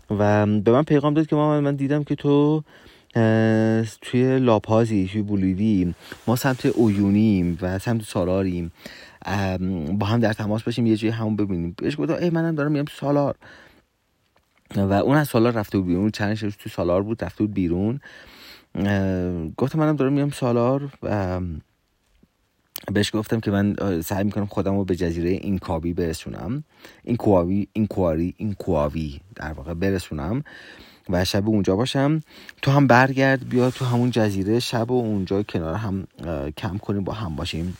و 0.09 0.45
به 0.45 0.71
من 0.71 0.83
پیغام 0.83 1.13
داد 1.13 1.27
که 1.27 1.35
ما 1.35 1.61
من 1.61 1.75
دیدم 1.75 2.03
که 2.03 2.15
تو 2.15 2.63
توی 4.01 4.39
لاپازی 4.39 5.09
توی 5.11 5.21
بولیوی 5.21 5.93
ما 6.27 6.35
سمت 6.35 6.65
اویونیم 6.65 7.57
و 7.61 7.79
سمت 7.79 8.01
سالاریم. 8.01 8.71
با 9.91 10.05
هم 10.05 10.19
در 10.19 10.33
تماس 10.33 10.63
باشیم 10.63 10.85
یه 10.85 10.95
جایی 10.95 11.13
همون 11.13 11.35
ببینیم. 11.35 11.75
بهش 11.77 11.97
گفتم 11.97 12.13
ای 12.13 12.29
منم 12.29 12.55
دارم 12.55 12.71
میام 12.71 12.85
سالار. 12.99 13.35
و 14.75 14.93
اون 14.93 15.17
از 15.17 15.27
سالار 15.27 15.53
رفته 15.53 15.77
بود 15.77 15.87
بیرون. 15.87 16.11
چند 16.11 16.35
تو 16.35 16.69
سالار 16.69 17.03
بود 17.03 17.23
رفته 17.23 17.43
بود 17.43 17.53
بیرون. 17.53 17.99
گفتم 19.57 19.79
منم 19.79 19.95
دارم 19.95 20.13
میام 20.13 20.29
سالار. 20.29 20.89
و 21.03 21.41
بهش 22.93 23.15
گفتم 23.15 23.39
که 23.39 23.51
من 23.51 23.75
سعی 24.01 24.23
می‌کنم 24.23 24.45
خودم 24.45 24.77
رو 24.77 24.85
به 24.85 24.95
جزیره 24.95 25.29
این 25.29 25.57
کابی 25.57 25.93
برسونم. 25.93 26.63
این 27.03 27.15
کواوی 27.15 27.67
این 27.73 27.87
کواری 27.87 28.33
این 28.37 28.53
کواوی 28.53 29.19
در 29.35 29.53
واقع 29.53 29.73
برسونم. 29.73 30.43
و 31.09 31.25
شب 31.25 31.47
اونجا 31.47 31.75
باشم. 31.75 32.23
تو 32.61 32.71
هم 32.71 32.87
برگرد 32.87 33.49
بیا 33.49 33.71
تو 33.71 33.85
همون 33.85 34.11
جزیره 34.11 34.59
شب 34.59 34.91
و 34.91 34.93
اونجا 34.93 35.43
کنار 35.43 35.73
هم 35.73 36.07
کم 36.57 36.77
کنیم 36.77 37.03
با 37.03 37.13
هم 37.13 37.35
باشیم. 37.35 37.77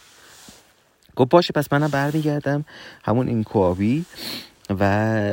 گفت 1.15 1.29
باشه 1.29 1.53
پس 1.53 1.74
منم 1.74 1.88
برمیگردم 1.88 2.65
همون 3.03 3.27
این 3.27 3.43
کوابی 3.43 4.05
و 4.69 4.84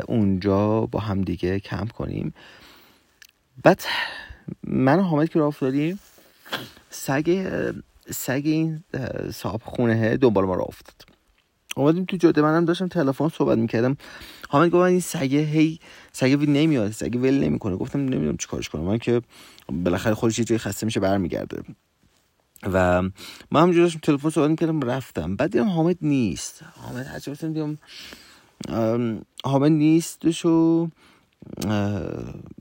اونجا 0.07 0.81
با 0.87 1.01
هم 1.01 1.23
دیگه 1.23 1.61
کم 1.61 1.87
کنیم. 1.87 2.35
بعد 3.63 3.83
من 4.63 4.99
و 4.99 5.03
حامد 5.03 5.29
که 5.29 5.39
راه 5.39 5.49
افتادیم 5.49 5.99
سگ 6.91 7.47
سگ 8.11 8.43
این 8.45 8.85
صاحب 9.33 9.61
خونه 9.65 10.17
دنبال 10.17 10.45
ما 10.45 10.55
را 10.55 10.65
افتاد. 10.65 10.95
اومدیم 11.77 12.05
تو 12.05 12.17
جاده 12.17 12.43
منم 12.43 12.65
داشتم 12.65 12.89
تلفن 12.89 13.29
صحبت 13.29 13.59
می‌کردم. 13.59 13.97
حامد 14.49 14.71
گفت 14.71 14.87
این 14.87 15.01
سگه 15.01 15.41
هی 15.41 15.81
سگه 16.17 16.37
وی 16.37 16.47
نمیاد 16.47 16.91
سگه 16.91 17.19
ول 17.19 17.45
نمی‌کنه. 17.45 17.77
گفتم 17.77 18.01
نمی‌دونم 18.01 18.37
چیکارش 18.37 18.69
کنم. 18.69 18.83
من 18.83 18.99
که 18.99 19.23
بالاخره 19.73 20.15
خودش 20.15 20.39
یه 20.39 20.45
جای 20.45 20.59
خسته 20.59 20.87
میشه 20.87 21.01
برمیگرده. 21.01 21.63
و 22.73 23.03
من 23.51 23.61
همونجور 23.61 23.83
داشتم 23.83 24.01
تلفن 24.03 24.31
صحبت 24.31 24.51
می‌کردم 24.51 24.81
رفتم. 24.81 25.37
بعد 25.37 25.53
دیدم 25.53 25.69
حامد 25.69 25.97
نیست. 26.03 26.61
حامد 26.77 27.07
هرچی 27.07 27.31
گفتم 27.31 27.53
دیدم 27.53 27.79
حامد 29.45 29.71
نیستش 29.71 30.45
و 30.45 30.89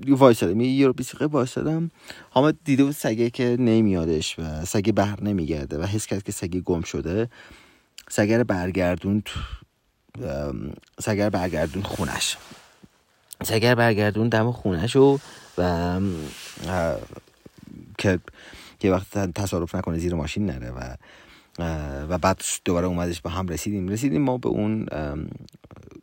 وایسادم 0.07 0.61
یه 0.61 0.87
رو 0.87 0.93
بیسیقه 0.93 1.25
وایسادم 1.25 1.91
حامد 2.29 2.57
دیده 2.65 2.83
بود 2.83 2.93
سگه 2.93 3.29
که 3.29 3.57
نمیادش 3.59 4.39
و 4.39 4.65
سگه 4.65 4.91
بر 4.91 5.23
نمیگرده 5.23 5.77
و 5.77 5.83
حس 5.83 6.05
کرد 6.05 6.23
که 6.23 6.31
سگه 6.31 6.59
گم 6.59 6.81
شده. 6.81 7.29
سگر 8.09 8.43
برگردون 8.43 9.23
سگر 10.99 11.29
برگردون 11.29 11.83
خونش. 11.83 12.37
سگر 13.43 13.75
برگردون 13.75 14.29
دم 14.29 14.51
خونش 14.51 14.95
و 14.95 15.17
که 17.97 18.19
یه 18.83 18.91
وقت 18.91 19.17
تصارف 19.17 19.75
نکنه 19.75 19.97
زیر 19.97 20.15
ماشین 20.15 20.45
نره 20.45 20.71
و 20.71 20.95
و 22.09 22.17
بعد 22.17 22.41
دوباره 22.65 22.87
اومدش 22.87 23.21
با 23.21 23.29
هم 23.29 23.47
رسیدیم. 23.47 23.87
رسیدیم 23.87 24.21
ما 24.21 24.37
به 24.37 24.49
اون 24.49 24.85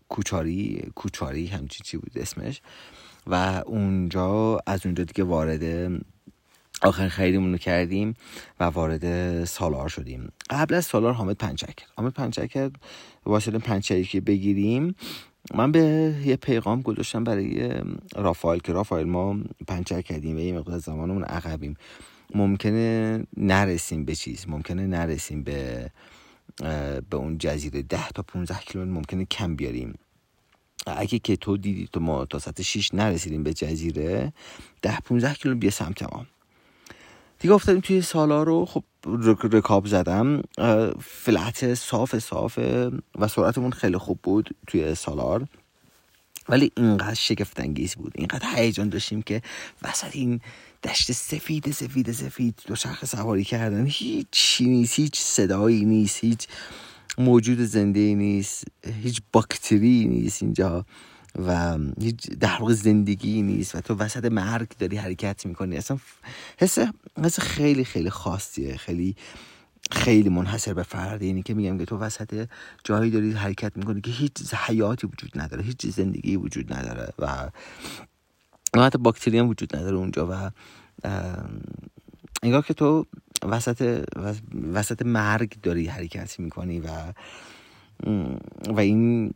کوچاری 0.09 0.91
کوچاری 0.95 1.47
همچی 1.47 1.85
چی 1.85 1.97
بود 1.97 2.13
اسمش 2.17 2.63
و 3.27 3.63
اونجا 3.67 4.59
از 4.67 4.87
اونجا 4.87 5.05
دیگه 5.05 5.25
وارد 5.25 5.93
آخر 6.83 7.09
خریدمون 7.09 7.53
رو 7.53 7.59
کردیم 7.59 8.15
و 8.61 8.65
وارد 8.65 9.45
سالار 9.45 9.89
شدیم. 9.89 10.33
قبل 10.51 10.75
از 10.75 10.85
سالار 10.85 11.13
حامد 11.13 11.37
پنچک. 11.37 11.77
کرد 11.77 11.89
حامد 11.97 12.13
پنچک 12.13 12.51
کرد 12.51 12.73
واسه 13.27 13.51
پنچکی 13.51 14.05
که 14.05 14.21
بگیریم 14.21 14.95
من 15.55 15.73
به 15.73 16.15
یه 16.25 16.37
پیغام 16.37 16.83
گذاشتم 16.83 17.25
برای 17.25 17.81
رافائل 18.17 18.59
که 18.59 18.73
رافائل 18.73 19.07
ما 19.07 19.37
پنچک 19.69 20.05
کردیم 20.05 20.37
و 20.37 20.41
یه 20.41 20.53
مقدار 20.53 20.79
زمانمون 20.79 21.25
عقبیم. 21.25 21.77
ممکنه 22.35 23.23
نرسیم 23.37 24.05
به 24.05 24.15
چیز 24.15 24.49
ممکنه 24.49 24.87
نرسیم 24.87 25.43
به 25.43 25.91
به 27.11 27.17
اون 27.17 27.39
جزیره 27.39 27.83
ده 27.83 28.09
تا 28.09 28.23
15 28.23 28.59
کیلومتر 28.59 28.93
ممکنه 28.93 29.25
کم 29.25 29.57
بیاریم. 29.57 29.99
اگه 30.87 31.19
که 31.19 31.37
تو 31.37 31.57
دیدی 31.57 31.89
تو 31.93 32.01
ما 32.01 32.25
تا 32.25 32.39
ساعت 32.39 32.63
6 32.63 32.95
نرسیدیم 32.95 33.43
به 33.43 33.55
جزیره 33.55 34.33
ده 34.83 35.01
15 35.01 35.35
کیلومتر 35.35 35.61
بیا 35.61 35.71
سمت 35.71 36.03
ما. 36.03 36.27
دیگه 37.39 37.55
افتادیم 37.55 37.81
توی 37.81 38.03
سالا 38.03 38.43
رو 38.43 38.67
خب 38.67 38.85
رکاب 39.53 39.87
زدم. 39.87 40.43
فلت 41.01 41.75
صاف 41.75 42.19
صاف 42.19 42.59
و 43.19 43.29
سرعتمون 43.29 43.73
خیلی 43.73 43.99
خوب 43.99 44.19
بود 44.23 44.51
توی 44.67 44.95
سالار. 44.95 45.47
ولی 46.49 46.73
اینقدر 46.77 47.15
شگفت 47.15 47.61
انگیز 47.61 47.95
بود. 47.95 48.13
اینقدر 48.15 48.47
هیجان 48.55 48.89
داشتیم 48.89 49.23
که 49.23 49.43
وسط 49.83 50.17
این 50.17 50.41
دشت 50.85 51.13
سفید 51.13 51.71
سفید 51.71 52.13
سفید 52.13 52.63
دو 52.67 52.75
شخص 52.75 53.17
سواری 53.17 53.45
کردن. 53.45 53.87
هیچ 53.87 54.57
نیست 54.61 54.99
هیچ 54.99 55.21
صدایی 55.21 55.85
نیست 55.85 56.25
هیچ 56.25 56.49
موجود 57.19 57.59
زنده 57.59 58.15
نیست 58.15 58.65
هیچ 59.03 59.23
باکتری 59.33 60.05
نیست 60.05 60.43
اینجا. 60.43 60.85
و 61.39 61.79
در 62.41 62.57
واقع 62.61 62.73
زندگی 62.73 63.43
نیست 63.43 63.75
و 63.75 63.81
تو 63.81 63.95
وسط 63.95 64.25
مرگ 64.25 64.69
داری 64.79 64.97
حرکت 64.97 65.47
می‌کنی. 65.47 65.77
اصلا 65.77 65.99
حس 66.59 66.79
حس 67.25 67.41
خیلی 67.41 67.85
خیلی 67.85 68.11
خاصیه. 68.11 68.77
خیلی 68.77 69.17
خیلی 69.91 70.29
منحصر 70.29 70.75
به 70.75 70.83
فرد. 70.83 71.23
یعنی 71.23 71.43
که 71.43 71.55
میگم 71.55 71.79
که 71.79 71.85
تو 71.85 71.97
وسط 71.99 72.49
جایی 72.85 73.11
داری 73.11 73.33
حرکت 73.33 73.77
می‌کنی 73.77 74.01
که 74.01 74.11
هیچ 74.11 74.55
حیاتی 74.55 75.07
وجود 75.07 75.31
نداره. 75.35 75.63
هیچ 75.63 75.87
زندگی 75.87 76.37
وجود 76.37 76.73
نداره 76.73 77.13
و 77.19 77.51
حتی 78.77 78.99
باکتری 78.99 79.39
هم 79.39 79.49
وجود 79.49 79.77
نداره 79.77 79.97
اونجا 79.97 80.29
و 80.31 80.51
انگار 82.43 82.63
که 82.63 82.75
تو 82.75 83.07
وسط 83.43 84.05
وسط 84.73 85.03
مرگ 85.03 85.61
داری 85.63 85.87
حرکت 85.87 86.41
می‌کنی 86.41 86.81
و 86.81 86.89
و 88.69 88.81
این 88.81 89.35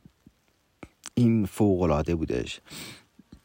این 1.15 1.47
فوق 1.47 1.83
العاده 1.83 2.15
بودش. 2.15 2.61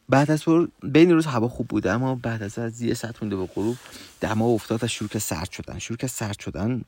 بعد 0.10 0.32
از 0.32 0.44
بین 0.84 1.12
روز 1.12 1.26
هوا 1.26 1.48
خوب 1.48 1.68
بود 1.68 1.88
اما 1.88 2.16
بعد 2.16 2.44
از 2.44 2.60
از 2.60 2.82
یه 2.82 2.94
ساعت 2.94 3.24
مونده 3.24 3.36
به 3.36 3.46
غروب 3.46 3.78
دما 4.22 4.46
افتاد 4.46 4.84
و 4.84 4.88
شروع 4.88 5.10
که 5.10 5.20
سرد 5.20 5.52
شدن. 5.52 5.80
شروع 5.80 5.98
که 5.98 6.08
سرد 6.08 6.40
شدن 6.40 6.82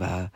و 0.00 0.28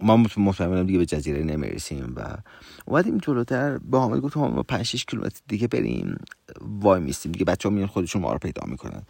ما 0.00 0.16
مطمئنم 0.36 0.86
دیگه 0.86 0.98
به 0.98 1.06
جزیره 1.06 1.42
نمی‌رسیم 1.42 2.12
و 2.16 2.36
اومدیم 2.84 3.18
جلوتر. 3.18 3.78
با 3.78 4.00
حامد 4.00 4.20
گفتم 4.20 4.40
ما 4.40 4.62
5 4.62 4.82
6 4.86 5.04
کیلومتر 5.04 5.40
دیگه 5.48 5.68
بریم. 5.68 6.16
وای 6.60 7.00
میستیم 7.00 7.32
دیگه 7.32 7.44
بچه‌ها 7.44 7.74
میان 7.74 7.86
خودشون 7.86 8.22
ما 8.22 8.32
رو 8.32 8.38
پیدا 8.38 8.62
می‌کنن. 8.66 9.02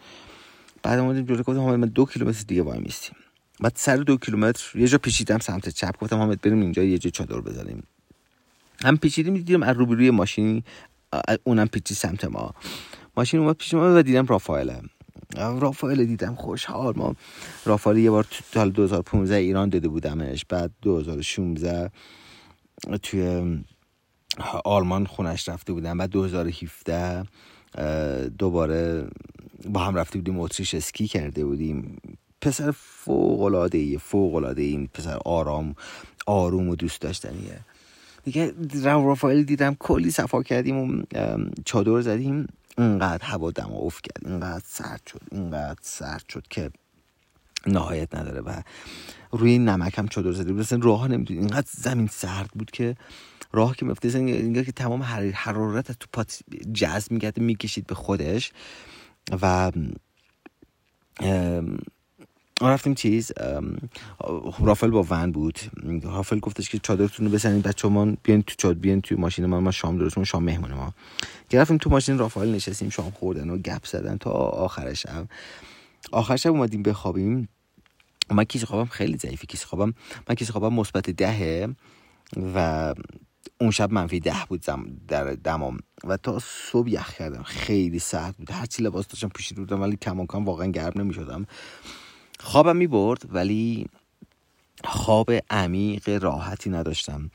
بعد 0.83 0.99
اومدیم 0.99 1.25
جلو 1.25 1.37
گفتم 1.37 1.59
حامد 1.59 1.79
ما 1.79 1.85
دو 1.85 2.05
کیلومتر 2.05 2.43
دیگه 2.47 2.61
وای 2.61 2.79
میستیم. 2.79 3.15
بعد 3.59 3.73
سر 3.75 3.97
دو 3.97 4.17
کیلومتر 4.17 4.79
یه 4.79 4.87
جا 4.87 4.97
پیچیدم 4.97 5.39
سمت 5.39 5.69
چپ 5.69 5.99
گفتم 5.99 6.17
حامد 6.17 6.41
بریم 6.41 6.61
اینجا 6.61 6.83
یه 6.83 6.97
جا 6.97 7.09
چادر 7.09 7.41
بزنیم. 7.41 7.83
هم 8.83 8.97
پیچیدیم 8.97 9.33
دیدیم 9.33 9.63
از 9.63 9.77
روبروی 9.77 10.11
ماشین 10.11 10.63
اونم 11.43 11.67
پیچید 11.67 11.97
سمت 11.97 12.25
ما. 12.25 12.53
ماشین 13.17 13.39
اومد 13.39 13.55
پیش 13.55 13.73
ما 13.73 13.99
و 13.99 14.01
دیدم 14.01 14.25
رافائله. 14.25 14.81
رافائل 15.35 16.05
دیدم 16.05 16.35
خوشحال. 16.35 16.93
ما 16.97 17.15
رافائل 17.65 17.97
یه 17.97 18.11
بار 18.11 18.23
تو 18.23 18.43
سال 18.53 18.71
2015 18.71 19.35
ایران 19.35 19.69
دیده 19.69 19.87
بودمش. 19.87 20.45
بعد 20.49 20.71
2016 20.81 21.91
توی 23.03 23.57
آلمان 24.65 25.05
خونش 25.05 25.49
رفته 25.49 25.73
بودم. 25.73 25.97
بعد 25.97 26.09
2017 26.09 27.25
دوباره 28.37 29.07
با 29.69 29.79
هم 29.79 29.95
رفته 29.95 30.19
بودیم 30.19 30.39
اتریش 30.39 30.73
اسکی 30.73 31.07
کرده 31.07 31.45
بودیم. 31.45 31.97
پسر 32.41 32.71
فوق 32.71 33.41
العاده 33.41 33.77
ای 33.77 33.97
فوق 33.97 34.35
العاده 34.35 34.61
ای 34.61 34.89
پسر 34.93 35.17
آرام 35.25 35.75
آروم 36.25 36.69
و 36.69 36.75
دوست 36.75 37.01
داشتنیه. 37.01 37.59
دیگه 38.31 38.53
رافائل 38.83 39.43
دیدم 39.43 39.75
کلی 39.79 40.11
صفا 40.11 40.43
کردیم 40.43 40.77
و 40.77 41.03
چادر 41.65 42.01
زدیم. 42.01 42.47
اینقدر 42.77 43.25
هوا 43.25 43.51
دم 43.51 43.69
افت 43.73 44.03
کرد. 44.03 44.27
اینقدر 44.27 44.63
سرد 44.65 45.01
شد. 45.07 45.21
اینقدر 45.31 45.79
سرد 45.81 46.23
شد 46.29 46.45
که 46.49 46.71
نهایت 47.67 48.15
نداره 48.15 48.41
و 48.41 48.61
روی 49.31 49.57
نمک 49.57 49.99
هم 49.99 50.07
چادر 50.07 50.31
زدیم. 50.31 50.55
مثلا 50.55 50.79
راه 50.81 51.07
نمی‌دونی. 51.07 51.39
اینقدر 51.39 51.67
زمین 51.71 52.07
سرد 52.07 52.49
بود 52.55 52.71
که 52.71 52.95
راه 53.51 53.75
که 53.75 53.85
میفته 53.85 54.17
اینگاه 54.17 54.63
که 54.63 54.71
تمام 54.71 55.03
حرارت 55.33 55.91
تو 55.91 56.07
پات 56.13 56.39
جذب 56.73 57.11
میگرده 57.11 57.41
می‌کشید 57.41 57.87
به 57.87 57.95
خودش. 57.95 58.51
و 59.41 59.71
رفتیم 62.67 62.93
چیز 62.93 63.31
رافل 64.59 64.89
با 64.89 65.05
ون 65.09 65.31
بود. 65.31 65.59
رافل 66.03 66.39
گفتش 66.39 66.69
که 66.69 66.79
چادرتون 66.79 67.25
رو 67.25 67.31
بزنید 67.31 67.63
بچه 67.63 67.87
ما 67.87 68.05
بیاین 68.23 68.41
تو 68.41 68.55
چادر 68.57 68.79
بیاین 68.79 69.01
توی 69.01 69.17
ماشین 69.17 69.45
ما 69.45 69.59
ما 69.59 69.71
شام 69.71 69.97
درستون 69.97 70.23
شام 70.23 70.43
مهمون 70.43 70.71
ما. 70.73 70.93
گرفتیم 71.49 71.77
تو 71.77 71.89
ماشین 71.89 72.17
رافائل 72.17 72.55
نشستیم 72.55 72.89
شام 72.89 73.11
خوردن 73.11 73.49
و 73.49 73.57
گپ 73.57 73.85
زدن 73.85 74.17
تا 74.17 74.29
آخر 74.31 74.93
شب. 74.93 75.27
آخر 76.11 76.35
شب 76.35 76.49
اومدیم 76.49 76.83
بخوابیم. 76.83 77.49
من 78.31 78.43
کیسه 78.43 78.63
خوابم 78.63 78.85
خیلی 78.85 79.17
ضعیفه 79.17 79.47
کیسه 79.47 79.63
خوابم 79.63 79.93
من 80.29 80.35
کیسه 80.35 80.51
خوابم 80.51 80.73
مثبت 80.73 81.09
دهه 81.09 81.67
و 82.55 82.93
اون 83.61 83.71
شب 83.71 83.91
منفی 83.91 84.19
ده 84.19 84.45
بود 84.49 84.65
در 85.07 85.33
دمام. 85.33 85.77
و 86.03 86.17
تا 86.17 86.39
صبح 86.39 86.89
یخ 86.89 87.13
کردم 87.13 87.43
خیلی 87.43 87.99
سرد 87.99 88.37
بود. 88.37 88.51
هرچی 88.51 88.83
لباس 88.83 89.07
داشتم 89.07 89.29
پوشیده 89.29 89.61
بودم 89.61 89.81
ولی 89.81 89.95
کماکان 89.95 90.45
واقعا 90.45 90.67
گرم 90.67 91.01
نمی 91.01 91.13
شدم 91.13 91.45
خوابم 92.39 92.75
می 92.75 92.87
برد 92.87 93.21
ولی 93.29 93.87
خواب 94.83 95.31
عمیق 95.49 96.23
راحتی 96.23 96.69
نداشتم. 96.69 97.31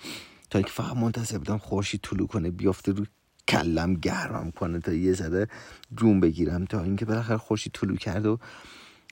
تا 0.50 0.58
اینکه 0.58 0.72
فقط 0.72 0.96
منتظر 0.96 1.38
بودم 1.38 1.58
خورشید 1.58 2.00
طلوع 2.02 2.26
کنه 2.26 2.50
بیافته 2.50 2.92
رو 2.92 3.04
کلم 3.48 3.94
گرمم 3.94 4.50
کنه 4.50 4.80
تا 4.80 4.92
یه 4.92 5.12
ذره 5.12 5.48
جون 5.96 6.20
بگیرم. 6.20 6.64
تا 6.64 6.82
اینکه 6.82 7.04
بالاخره 7.04 7.36
خورشید 7.36 7.72
طلوع 7.72 7.96
کرد 7.96 8.26
و 8.26 8.38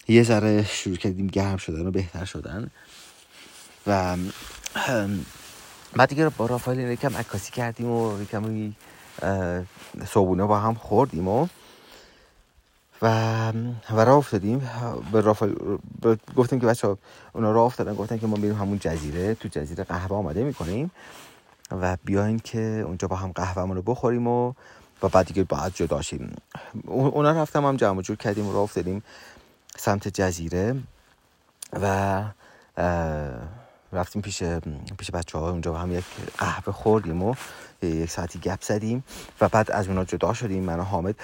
یه 0.09 0.23
ذره 0.23 0.65
شروع 0.65 0.97
کردیم 0.97 1.27
گرم 1.27 1.57
شدن 1.57 1.87
و 1.87 1.91
بهتر 1.91 2.25
شدن. 2.25 2.71
و 3.87 4.17
بعد 5.97 6.09
دیگه 6.09 6.29
با 6.29 6.47
رافایل 6.47 6.79
یکم 6.79 7.17
عکاسی 7.17 7.53
کردیم 7.53 7.87
و 7.87 8.23
یکم 8.23 8.73
صبونه 10.07 10.45
با 10.45 10.59
هم 10.59 10.75
خوردیم 10.75 11.29
و 11.29 11.47
و 13.03 13.53
و 13.91 14.01
راه 14.01 14.17
افتادیم. 14.17 14.71
به 15.13 15.21
رافایل 15.21 15.55
گفتیم 16.37 16.61
که 16.61 16.67
بچه 16.67 16.87
ها 16.89 16.99
اونا 17.33 17.53
راه 17.53 17.65
افتادن 17.65 17.95
گفتن 17.95 18.19
که 18.19 18.27
ما 18.27 18.37
بریم 18.37 18.55
همون 18.55 18.79
جزیره 18.79 19.35
تو 19.35 19.49
جزیره 19.49 19.85
قهوه 19.85 20.17
آماده 20.17 20.45
می‌کنیم 20.45 20.91
و 21.71 21.97
بیاین 22.05 22.39
که 22.39 22.59
اونجا 22.87 23.09
با 23.09 23.17
هم 23.17 23.33
قهوه 23.33 23.75
رو 23.75 23.83
بخوریم 23.83 24.27
و 24.27 24.53
و 25.03 25.09
بعد 25.09 25.27
دیگه 25.27 25.45
بعد 25.45 25.75
جدا 25.75 26.03
شیم. 26.03 26.37
اونا 26.87 27.31
رفتم 27.31 27.65
هم 27.65 27.77
جمع 27.77 28.03
جور 28.03 28.17
کردیم 28.17 28.47
و 28.47 28.53
راه 28.53 28.63
افتادیم 28.63 29.03
سمت 29.77 30.09
جزیره 30.09 30.77
و 31.73 32.25
رفتیم 33.93 34.23
پیش 34.23 34.43
پیش 34.99 35.11
بچه 35.11 35.39
ها 35.39 35.51
اونجا 35.51 35.75
هم 35.75 35.93
یک 35.93 36.05
قهوه 36.39 36.73
خوردیم 36.73 37.23
و 37.23 37.35
یک 37.83 38.11
ساعتی 38.11 38.39
گپ 38.39 38.63
زدیم 38.63 39.05
و 39.41 39.49
بعد 39.49 39.71
از 39.71 39.89
اونا 39.89 40.05
جدا 40.05 40.33
شدیم. 40.33 40.63
من 40.63 40.81
و 40.81 40.83
حامد 40.83 41.15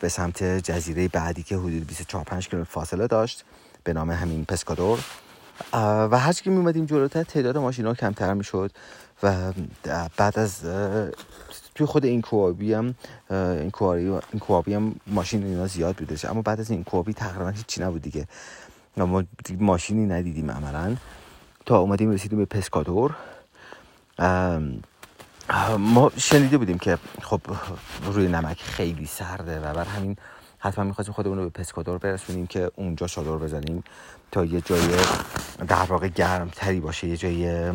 به 0.00 0.08
سمت 0.08 0.44
جزیره 0.44 1.08
بعدی 1.08 1.42
که 1.42 1.56
حدود 1.56 1.86
24 1.86 2.24
5 2.24 2.48
کیلومتر 2.48 2.70
فاصله 2.70 3.06
داشت. 3.06 3.44
به 3.84 3.92
نام 3.92 4.10
همین 4.10 4.44
پسکادور. 4.44 4.98
و 5.72 6.18
هر 6.18 6.32
که 6.32 6.50
می 6.50 6.56
اومدیم 6.56 6.86
جلوتر 6.86 7.22
تعداد 7.22 7.58
ماشینا 7.58 7.94
کمتر 7.94 8.34
می‌شد. 8.34 8.70
و 9.22 9.52
بعد 10.16 10.38
از 10.38 10.60
توی 11.74 11.86
خود 11.86 12.04
این 12.04 12.22
کوابی 12.22 12.74
هم 12.74 12.94
این 13.30 13.70
کوابی, 14.40 14.74
هم 14.74 14.94
ماشین 15.06 15.44
اینا 15.44 15.66
زیاد 15.66 15.96
بودش 15.96 16.24
اما 16.24 16.42
بعد 16.42 16.60
از 16.60 16.70
این 16.70 16.84
کوابی 16.84 17.12
تقریبا 17.14 17.48
هیچی 17.48 17.82
نبود 17.82 18.02
دیگه. 18.02 18.28
ما 18.96 19.24
ماشینی 19.58 20.06
ندیدیم 20.06 20.50
عملا. 20.50 20.96
تا 21.66 21.78
اومدیم 21.78 22.10
رسیدیم 22.10 22.38
به 22.38 22.44
پسکادور. 22.44 23.14
ما 25.78 26.12
شنیده 26.16 26.58
بودیم 26.58 26.78
که 26.78 26.98
خب 27.22 27.40
روی 28.04 28.28
نمک 28.28 28.60
خیلی 28.60 29.06
سرده 29.06 29.60
و 29.60 29.74
بر 29.74 29.84
همین 29.84 30.16
حتما 30.58 30.84
می‌خواستیم 30.84 31.14
خودمون 31.14 31.38
رو 31.38 31.44
به 31.44 31.50
پسکادور 31.50 31.98
برسونیم 31.98 32.46
که 32.46 32.70
اونجا 32.74 33.06
چادر 33.06 33.30
بزنیم 33.30 33.84
تا 34.32 34.44
یه 34.44 34.60
جای 34.60 34.80
در 35.68 35.82
واقع 35.82 36.08
گرم 36.08 36.48
تری 36.48 36.80
باشه 36.80 37.08
یه 37.08 37.16
جای 37.16 37.70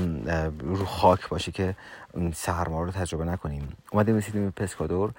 رو 0.59 0.85
خاک 0.85 1.29
باشه 1.29 1.51
که 1.51 1.75
سرما 2.33 2.83
رو 2.83 2.91
تجربه 2.91 3.25
نکنیم. 3.25 3.77
اومدیم 3.91 4.17
رسیدیم 4.17 4.45
به 4.45 4.51
پسکادور 4.65 5.11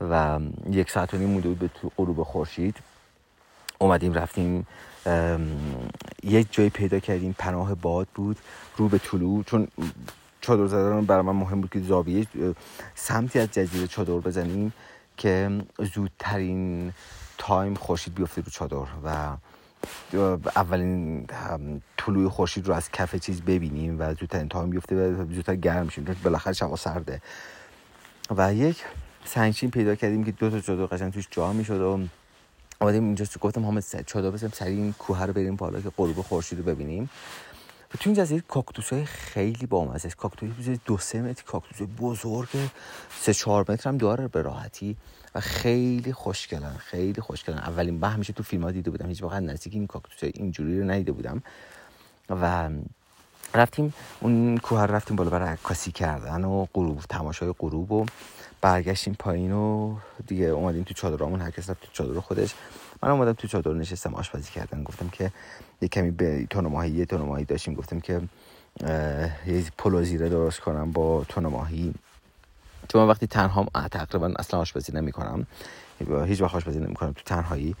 و 0.00 0.40
یک 0.70 0.90
ساعت 0.90 1.14
و 1.14 1.16
نیم 1.16 1.28
مونده 1.28 1.48
بود 1.48 1.58
به 1.58 1.68
تو 1.68 1.90
غروب 1.96 2.22
خورشید. 2.22 2.76
اومدیم 3.78 4.12
رفتیم 4.12 4.66
یک 6.22 6.46
جای 6.50 6.70
پیدا 6.70 6.98
کردیم 6.98 7.34
پناه 7.38 7.74
باد 7.74 8.08
بود 8.14 8.38
رو 8.76 8.88
به 8.88 8.98
طلوع. 8.98 9.44
چون 9.44 9.68
چادر 10.44 10.66
زدن 10.66 11.04
برای 11.04 11.22
من 11.22 11.32
مهم 11.32 11.60
بود 11.60 11.70
که 11.70 11.80
زاویه 11.80 12.26
سمتی 12.94 13.38
از 13.38 13.48
جزیره 13.52 13.86
چادر 13.86 14.12
بزنیم 14.12 14.72
که 15.16 15.60
زودترین 15.94 16.92
تایم 17.38 17.74
خورشید 17.74 18.14
بیفته 18.14 18.42
رو 18.42 18.50
چادر 18.50 18.86
و 19.04 19.36
اولین 20.56 21.26
طلوع 21.96 22.28
خورشید 22.28 22.68
رو 22.68 22.74
از 22.74 22.90
کف 22.90 23.16
چیز 23.16 23.42
ببینیم 23.42 24.00
و 24.00 24.14
زودترین 24.14 24.48
تایم 24.48 24.70
بیفته 24.70 24.96
و 24.96 25.34
زودتر 25.34 25.56
گرم 25.56 25.88
شیم 25.88 26.04
چون 26.04 26.16
بالاخره 26.24 26.52
شبا 26.52 26.76
سرده. 26.76 27.22
و 28.36 28.54
یک 28.54 28.84
سنگچین 29.24 29.70
پیدا 29.70 29.94
کردیم 29.94 30.24
که 30.24 30.32
دو 30.32 30.50
تا 30.50 30.60
چادر 30.60 30.86
قشنگ 30.86 31.12
توش 31.12 31.28
جا 31.30 31.52
می‌شد 31.52 31.80
و 31.80 32.00
آمدیم 32.80 33.04
اینجا 33.04 33.24
گفتم 33.40 33.64
همه 33.64 33.82
چادر 34.06 34.30
بزنیم 34.30 34.52
سریع 34.54 34.76
این 34.76 34.92
کوه 34.92 35.22
رو 35.22 35.32
بریم 35.32 35.56
بالا 35.56 35.80
که 35.80 35.90
غروب 35.96 36.22
خورشید 36.22 36.58
رو 36.58 36.64
ببینیم. 36.64 37.10
تو 38.00 38.10
این 38.10 38.14
جزیره 38.14 38.42
کاکتوس 38.48 38.92
های 38.92 39.04
خیلی 39.04 39.66
بامزه 39.66 40.06
است 40.06 40.16
کاکتوس 40.16 40.50
دو 40.84 40.98
سه 40.98 41.22
متر 41.22 41.44
کاکتوس 41.44 41.88
بزرگ 42.00 42.48
سه 43.20 43.34
چهار 43.34 43.64
متر 43.68 43.88
هم 43.88 43.98
داره 43.98 44.28
به 44.28 44.42
راحتی 44.42 44.96
و 45.34 45.40
خیلی 45.40 46.12
خوشگلن 46.12 46.76
خیلی 46.78 47.20
خوشگلن. 47.20 47.58
اولین 47.58 48.00
بار 48.00 48.10
همیشه 48.10 48.32
تو 48.32 48.42
فیلم 48.42 48.62
ها 48.62 48.70
دیده 48.70 48.90
بودم. 48.90 49.08
هیچ 49.08 49.22
وقت 49.22 49.42
نزدیک 49.42 49.74
این 49.74 49.86
کاکتوس 49.86 50.30
اینجوری 50.34 50.80
رو 50.80 50.90
ندیده 50.90 51.12
بودم. 51.12 51.42
و 52.30 52.70
رفتیم 53.54 53.94
اون 54.20 54.58
کوه 54.58 54.82
رفتیم 54.82 55.16
بالا 55.16 55.30
برای 55.30 55.48
عکاسی 55.48 55.92
کردن 55.92 56.44
و 56.44 56.66
غروب 56.74 57.00
تماشای 57.08 57.54
غروب 57.58 57.92
و 57.92 58.06
برگشتیم 58.60 59.16
پایین 59.18 59.52
و 59.52 59.96
دیگه 60.26 60.46
اومدیم 60.46 60.82
تو 60.82 60.94
چادرامون. 60.94 61.40
هر 61.40 61.50
کس 61.50 61.70
رفت 61.70 61.80
تو 61.80 61.88
چادر 61.92 62.20
خودش. 62.20 62.54
من 63.02 63.10
اومدم 63.10 63.32
تو 63.32 63.48
چادر 63.48 63.72
نشستم 63.72 64.14
آشپزی 64.14 64.52
کردن 64.52 64.82
گفتم 64.82 65.08
که 65.08 65.30
یه 65.80 65.88
کمی 65.88 66.10
به 66.10 66.46
تون 66.50 66.66
ماهی 66.66 66.90
یه 66.90 67.06
تون 67.06 67.20
ماهی 67.20 67.44
داشتیم. 67.44 67.74
گفتم 67.74 68.00
که 68.00 68.20
یه 69.46 69.64
پلو 69.78 70.02
زیره 70.02 70.28
درست 70.28 70.60
کنم 70.60 70.92
با 70.92 71.24
تون 71.28 71.46
ماهی 71.46 71.94
چون 72.88 73.02
من 73.02 73.08
وقتی 73.08 73.26
تنها 73.26 73.66
تقریبا 73.90 74.32
اصلا 74.38 74.60
آشپزی 74.60 74.92
نمی 74.92 75.12
کنم 75.12 75.46
هیچ 76.26 76.40
وقت 76.40 76.54
آشپزی 76.54 76.78
نمی 76.78 76.94
کنم 76.94 77.12
تو 77.12 77.22
تنهایی. 77.24 77.76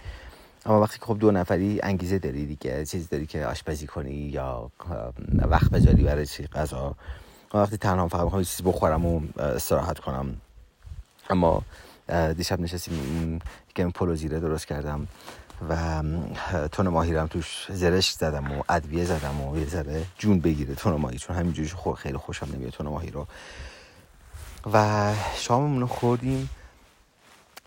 اما 0.66 0.80
وقتی 0.80 0.98
که 0.98 1.04
خب 1.04 1.18
دو 1.18 1.30
نفری 1.30 1.80
انگیزه 1.82 2.18
داری 2.18 2.46
دیگه 2.46 2.84
چیزی 2.84 3.08
داری 3.10 3.26
که 3.26 3.46
آشپزی 3.46 3.86
کنی 3.86 4.14
یا 4.14 4.70
وقت 5.34 5.70
بذاری 5.70 6.02
برای 6.02 6.26
چی 6.26 6.46
غذا. 6.46 6.94
وقتی 7.54 7.76
تنها 7.76 8.08
فقط 8.08 8.24
می‌خوام 8.24 8.42
چیزی 8.42 8.62
بخورم 8.62 9.06
و 9.06 9.20
استراحت 9.38 9.98
کنم. 9.98 10.36
اما 11.30 11.62
دیشب 12.36 12.60
نشستیم 12.60 13.38
که 13.74 13.86
پلو 13.86 14.14
زیره 14.14 14.40
درست 14.40 14.66
کردم 14.66 15.08
و 15.68 16.02
تون 16.72 16.88
ماهی 16.88 17.14
رو 17.14 17.26
توش 17.26 17.66
زرشک 17.70 18.18
زدم 18.18 18.52
و 18.52 18.62
ادویه 18.68 19.04
زدم 19.04 19.40
و 19.40 19.58
یه 19.58 19.66
ذره 19.66 20.04
جون 20.18 20.40
بگیره 20.40 20.74
تون 20.74 21.00
ماهی 21.00 21.18
چون 21.18 21.36
همینجوری 21.36 21.70
خیلی 21.96 22.16
خوشم 22.16 22.48
نمیاد 22.54 22.72
تون 22.72 22.88
ماهی 22.88 23.10
رو. 23.10 23.26
و 24.72 25.12
شاممون 25.36 25.80
رو 25.80 25.86
خوردیم. 25.86 26.50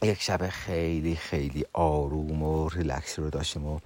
یک 0.01 0.21
شب 0.21 0.49
خیلی 0.49 1.15
خیلی 1.15 1.65
آروم 1.73 2.43
و 2.43 2.69
ریلکس 2.69 3.19
رو 3.19 3.29
داشتیم 3.29 3.65
و 3.65 3.79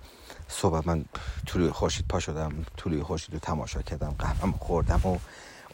صبح 0.47 0.81
من 0.85 1.05
طلوع 1.47 1.71
خورشید 1.71 2.05
پا 2.07 2.19
شدم 2.19 2.65
طلوع 2.77 3.03
خورشید 3.03 3.33
رو 3.33 3.39
تماشا 3.39 3.81
کردم 3.81 4.15
قهوهم 4.19 4.51
خوردم 4.51 5.01
و 5.05 5.17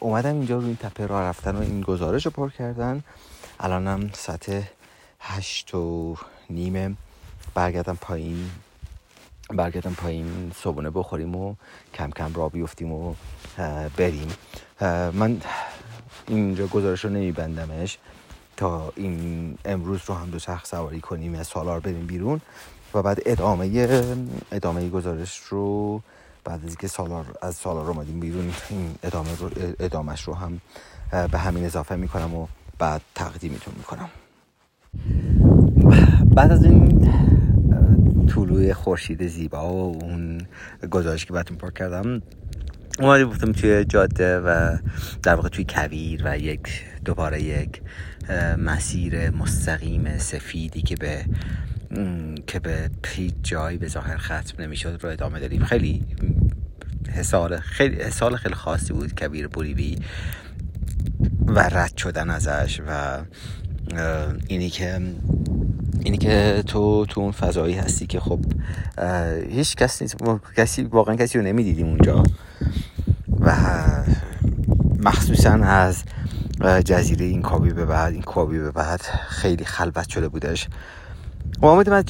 اومدم 0.00 0.34
اینجا 0.34 0.58
رو 0.58 0.64
این 0.64 0.76
تپه 0.76 1.06
راه 1.06 1.22
رفتن 1.22 1.56
و 1.56 1.60
این 1.60 1.80
گزارش 1.80 2.24
رو 2.26 2.30
پر 2.30 2.50
کردن. 2.50 3.04
الانم 3.60 4.10
ساعت 4.12 4.62
هشت 5.20 5.74
و 5.74 6.16
نیمه. 6.50 6.94
برگردم 7.54 7.98
پایین. 8.00 8.50
برگردم 9.50 9.94
پایین 9.94 10.52
صبحونه 10.56 10.90
بخوریم 10.90 11.36
و 11.36 11.54
کم 11.94 12.10
کم 12.10 12.34
را 12.34 12.48
بیفتیم 12.48 12.92
و 12.92 13.14
بریم. 13.96 14.28
من 15.12 15.40
اینجا 16.26 16.66
گزارش 16.66 17.04
رو 17.04 17.10
نمیبندمش. 17.10 17.98
تا 18.56 18.92
این 18.96 19.58
امروز 19.64 20.00
رو 20.06 20.14
هم 20.14 20.30
دو 20.30 20.38
چرخ 20.38 20.66
سواری 20.66 21.00
کنیم 21.00 21.34
از 21.34 21.46
سالار 21.46 21.80
بریم 21.80 22.06
بیرون. 22.06 22.40
و 22.94 23.02
بعد 23.02 23.22
ادامه 23.26 23.88
ادامه 24.52 24.88
گزارش 24.88 25.38
رو 25.38 26.00
بعد 26.48 26.64
از 26.64 26.68
اینکه 26.68 26.88
سالار 26.88 27.26
از 27.42 27.54
سالار 27.54 27.90
اومدیم 27.90 28.20
بیرون 28.20 28.52
این 28.70 28.94
ادامه 29.02 29.28
رو 29.38 29.50
ادامش 29.80 30.22
رو 30.22 30.34
هم 30.34 30.60
به 31.10 31.38
همین 31.38 31.64
اضافه 31.64 31.96
می‌کنم 31.96 32.34
و 32.34 32.46
بعد 32.78 33.00
تقدیمتون 33.14 33.74
می‌کنم. 33.76 34.08
بعد 36.34 36.52
از 36.52 36.64
این 36.64 37.12
طلوع 38.28 38.72
خورشید 38.72 39.26
زیبا 39.26 39.74
و 39.74 40.04
اون 40.04 40.40
گزارش 40.90 41.26
که 41.26 41.32
براتون 41.32 41.56
پر 41.56 41.70
کردم 41.70 42.22
اومدی 43.00 43.24
بودم 43.24 43.52
توی 43.52 43.84
جاده 43.84 44.40
و 44.40 44.78
در 45.22 45.34
واقع 45.34 45.48
توی 45.48 45.64
کویر 45.68 46.22
و 46.24 46.38
یک 46.38 46.84
دوباره 47.04 47.42
یک 47.42 47.82
مسیر 48.58 49.30
مستقیم 49.30 50.18
سفیدی 50.18 50.82
که 50.82 50.96
به 50.96 51.24
که 52.46 52.58
به 52.58 52.90
هیچ 53.06 53.34
جایی 53.42 53.78
به 53.78 53.88
ظاهر 53.88 54.16
ختم 54.16 54.62
نمی‌شد 54.62 54.98
رو 55.02 55.10
ادامه 55.10 55.40
داریم 55.40 55.64
خیلی 55.64 56.04
حسال 57.12 57.56
خیلی 57.56 57.96
حسال 57.96 58.36
خیلی 58.36 58.54
خاصی 58.54 58.92
بود 58.92 59.14
کبیر 59.14 59.48
بولیوی 59.48 59.98
و 61.46 61.60
رد 61.60 61.96
شدن 61.96 62.30
ازش 62.30 62.80
و 62.88 63.18
اینی 64.48 64.70
که 64.70 65.00
اینی 66.00 66.18
که 66.18 66.62
تو 66.66 67.06
تو 67.06 67.20
اون 67.20 67.32
فضایی 67.32 67.74
هستی 67.74 68.06
که 68.06 68.20
خب 68.20 68.40
هیچ 69.50 69.76
کس 69.76 70.02
نیست. 70.02 70.16
کسی 70.56 70.82
واقعا 70.82 71.16
کسی 71.16 71.38
رو 71.38 71.44
نمی‌دیدیم 71.44 71.86
اونجا. 71.86 72.22
و 73.40 73.56
مخصوصا 74.98 75.50
از 75.50 76.04
جزیره 76.84 77.24
این 77.24 77.42
کابی 77.42 77.72
به 77.72 77.84
بعد 77.84 78.12
این 78.12 78.22
کابی 78.22 78.58
به 78.58 78.70
بعد 78.70 79.00
خیلی 79.28 79.64
خلوت 79.64 80.08
شده 80.08 80.28
بودش. 80.28 80.68
ما 81.62 81.70
آمدیم 81.70 81.92
از 81.92 82.04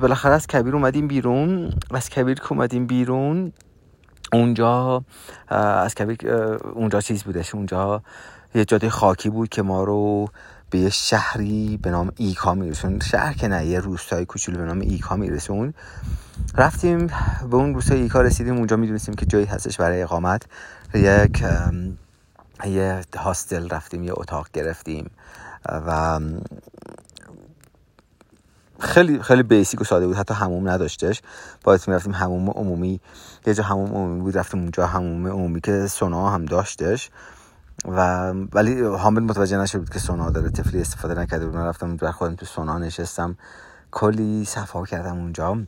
بالاخره 0.00 0.32
از 0.32 0.46
کبیر 0.46 0.74
اومدیم 0.74 1.08
بیرون. 1.08 1.72
از 1.90 2.08
کبیر 2.08 2.34
که 2.34 2.52
اومدیم 2.52 2.86
بیرون 2.86 3.52
اونجا 4.32 5.04
از 5.48 5.94
کبیر 5.94 6.32
اونجا 6.74 7.00
چیز 7.00 7.22
بودش. 7.22 7.54
اونجا 7.54 8.02
یه 8.54 8.64
جاده 8.64 8.90
خاکی 8.90 9.30
بود 9.30 9.48
که 9.48 9.62
ما 9.62 9.84
رو 9.84 10.28
به 10.70 10.78
یه 10.78 10.90
شهری 10.90 11.78
به 11.82 11.90
نام 11.90 12.12
ایکا 12.16 12.54
میرسون. 12.54 13.00
شهر 13.00 13.32
که 13.32 13.48
نه 13.48 13.66
یه 13.66 13.80
روستای 13.80 14.24
کوچولو 14.24 14.58
به 14.58 14.64
نام 14.64 14.80
ایکا 14.80 15.16
میرسون. 15.16 15.74
رفتیم 16.54 17.06
به 17.50 17.56
اون 17.56 17.74
روستای 17.74 18.02
ایکا 18.02 18.20
رسیدیم. 18.20 18.56
اونجا 18.56 18.76
می‌دونستیم 18.76 19.14
که 19.14 19.26
جایی 19.26 19.46
هستش 19.46 19.76
برای 19.76 20.02
اقامت. 20.02 20.42
یک 20.94 21.44
یه 22.66 23.00
هاستل 23.16 23.68
رفتیم 23.68 24.04
یه 24.04 24.12
اتاق 24.16 24.48
گرفتیم. 24.52 25.10
و 25.68 26.20
خیلی 28.78 29.22
خیلی 29.22 29.42
بیسیک 29.42 29.80
و 29.80 29.84
ساده 29.84 30.06
بود. 30.06 30.16
حتی 30.16 30.34
هموم 30.34 30.68
نداشتش. 30.68 31.22
باید 31.64 31.80
می‌رفتیم 31.86 32.14
هموم 32.14 32.50
عمومی 32.50 33.00
یه 33.46 33.54
جا 33.54 33.62
هموم 33.62 33.90
عمومی 33.90 34.20
بود 34.20 34.38
رفتیم 34.38 34.60
اونجا 34.60 34.86
هموم 34.86 35.26
عمومی 35.26 35.60
که 35.60 35.86
سونا 35.86 36.30
هم 36.30 36.44
داشتش. 36.44 37.10
و 37.88 38.30
ولی 38.32 38.80
حامد 38.80 39.22
متوجه 39.22 39.58
نشد 39.58 39.78
بود 39.78 39.90
که 39.90 39.98
سونا 39.98 40.30
داره 40.30 40.50
تفلی 40.50 40.80
استفاده 40.80 41.20
نکرده 41.20 41.46
بود. 41.46 41.54
من 41.54 41.66
رفتم 41.66 41.96
در 41.96 42.10
خودم 42.10 42.34
تو 42.34 42.46
سونا 42.46 42.78
نشستم. 42.78 43.36
کلی 43.90 44.44
صفا 44.44 44.84
کردم 44.84 45.16
اونجا. 45.16 45.58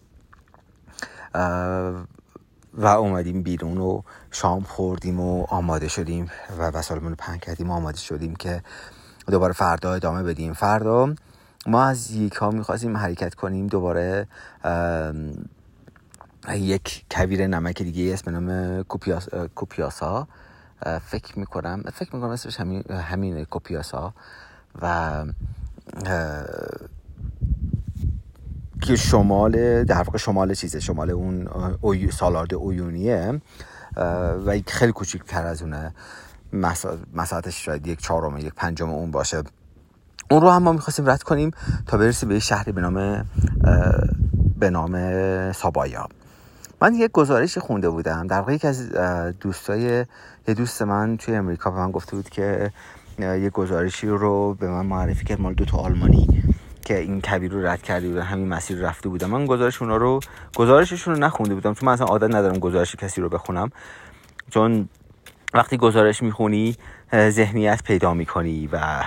و 2.75 2.87
اومدیم 2.87 3.43
بیرون 3.43 3.79
و 3.79 4.03
شام 4.31 4.63
خوردیم 4.63 5.21
و 5.21 5.47
آماده 5.49 5.89
شدیم 5.89 6.31
و 6.59 6.63
وسایلمون 6.63 7.11
رو 7.11 7.17
پهن 7.19 7.39
کردیم 7.39 7.71
و 7.71 7.73
آماده 7.73 7.99
شدیم 7.99 8.37
که 8.37 8.63
دوباره 9.31 9.53
فردا 9.53 9.95
ادامه 9.95 10.23
بدیم. 10.23 10.53
فردا 10.53 11.15
ما 11.67 11.85
از 11.85 12.11
یک 12.11 12.35
ها 12.35 12.51
می‌خواستیم 12.51 12.97
حرکت 12.97 13.35
کنیم 13.35 13.67
دوباره 13.67 14.27
یک 16.55 17.05
کویر 17.11 17.47
نمک 17.47 17.83
دیگه 17.83 18.13
اسم 18.13 18.31
نام 18.31 18.83
کوپیاسا. 19.55 20.29
فکر 21.03 21.39
می‌کنم 21.39 21.83
فکر 21.95 22.15
می‌کنم 22.15 22.31
اسمش 22.31 22.61
همین 22.61 22.83
همین 22.91 23.45
کوپیاسا. 23.45 24.15
و 24.83 25.25
که 28.83 28.97
شمال 28.97 29.85
در 29.85 30.03
واقع 30.03 30.19
شمال 30.19 30.55
چیزه 30.55 30.81
شمال 30.81 31.11
اون 31.11 31.49
سالارد 32.11 32.55
اویونیه. 32.55 33.41
و 34.47 34.61
خیلی 34.67 34.93
کوچیکتر 34.93 35.47
از 35.47 35.63
اونه. 35.63 35.95
مساحتش 37.15 37.65
شاید 37.65 37.87
یک 37.87 38.01
چهارم 38.01 38.39
یک 38.39 38.55
پنجم 38.55 38.91
اون 38.91 39.11
باشه. 39.11 39.43
اون 40.31 40.43
رو 40.43 40.51
هم 40.51 40.63
ما 40.63 40.73
می‌خواستیم 40.73 41.11
رد 41.11 41.23
کنیم 41.23 41.51
تا 41.87 41.99
برسیم 41.99 42.29
به 42.29 42.35
یه 42.35 42.41
شهری 42.41 42.73
به 42.73 42.81
نام 42.81 43.25
به 44.59 44.71
نام 44.71 45.53
سابایا. 45.53 46.09
من 46.81 46.95
یک 46.95 47.11
گزارشی 47.13 47.61
خونده 47.61 47.91
بودم 47.91 48.27
در 48.27 48.39
واقع 48.39 48.55
یکی 48.55 48.67
از 48.67 48.93
دوستای 49.41 49.81
یه 50.49 50.55
دوست 50.57 50.83
من 50.83 51.17
توی 51.17 51.35
امریکا 51.35 51.71
به 51.71 51.77
من 51.77 51.91
گفته 51.91 52.17
بود 52.17 52.29
که 52.29 52.71
یه 53.19 53.51
گزارشی 53.51 54.07
رو 54.07 54.55
به 54.55 54.69
من 54.69 54.87
معرفی 54.87 55.25
کرد 55.25 55.41
مال 55.41 55.55
دو 55.55 55.65
تا 55.65 55.79
آلمانی 55.79 56.45
که 56.85 56.99
این 56.99 57.21
کبیر 57.21 57.53
رو 57.53 57.67
رد 57.67 57.83
کردی 57.83 58.13
و 58.13 58.21
همین 58.21 58.49
مسیر 58.49 58.79
رفته 58.79 59.09
بودم 59.09 59.31
من 59.31 59.47
گزارش 59.47 59.83
اونا 59.83 59.97
رو 59.97 60.21
گزارششون 60.57 61.15
رو 61.15 61.21
نخونده 61.21 61.55
بودم 61.55 61.75
چون 61.75 61.87
من 61.87 61.93
اصلا 61.93 62.07
عادت 62.07 62.35
ندارم 62.35 62.59
گزارش 62.59 62.97
کسی 62.97 63.21
رو 63.21 63.29
بخونم. 63.29 63.71
چون 64.51 64.89
وقتی 65.55 65.77
گزارش 65.77 66.23
می‌خونی 66.23 66.77
ذهنیت 67.15 67.83
پیدا 67.83 68.15
می‌کنی 68.15 68.67
و 68.73 69.05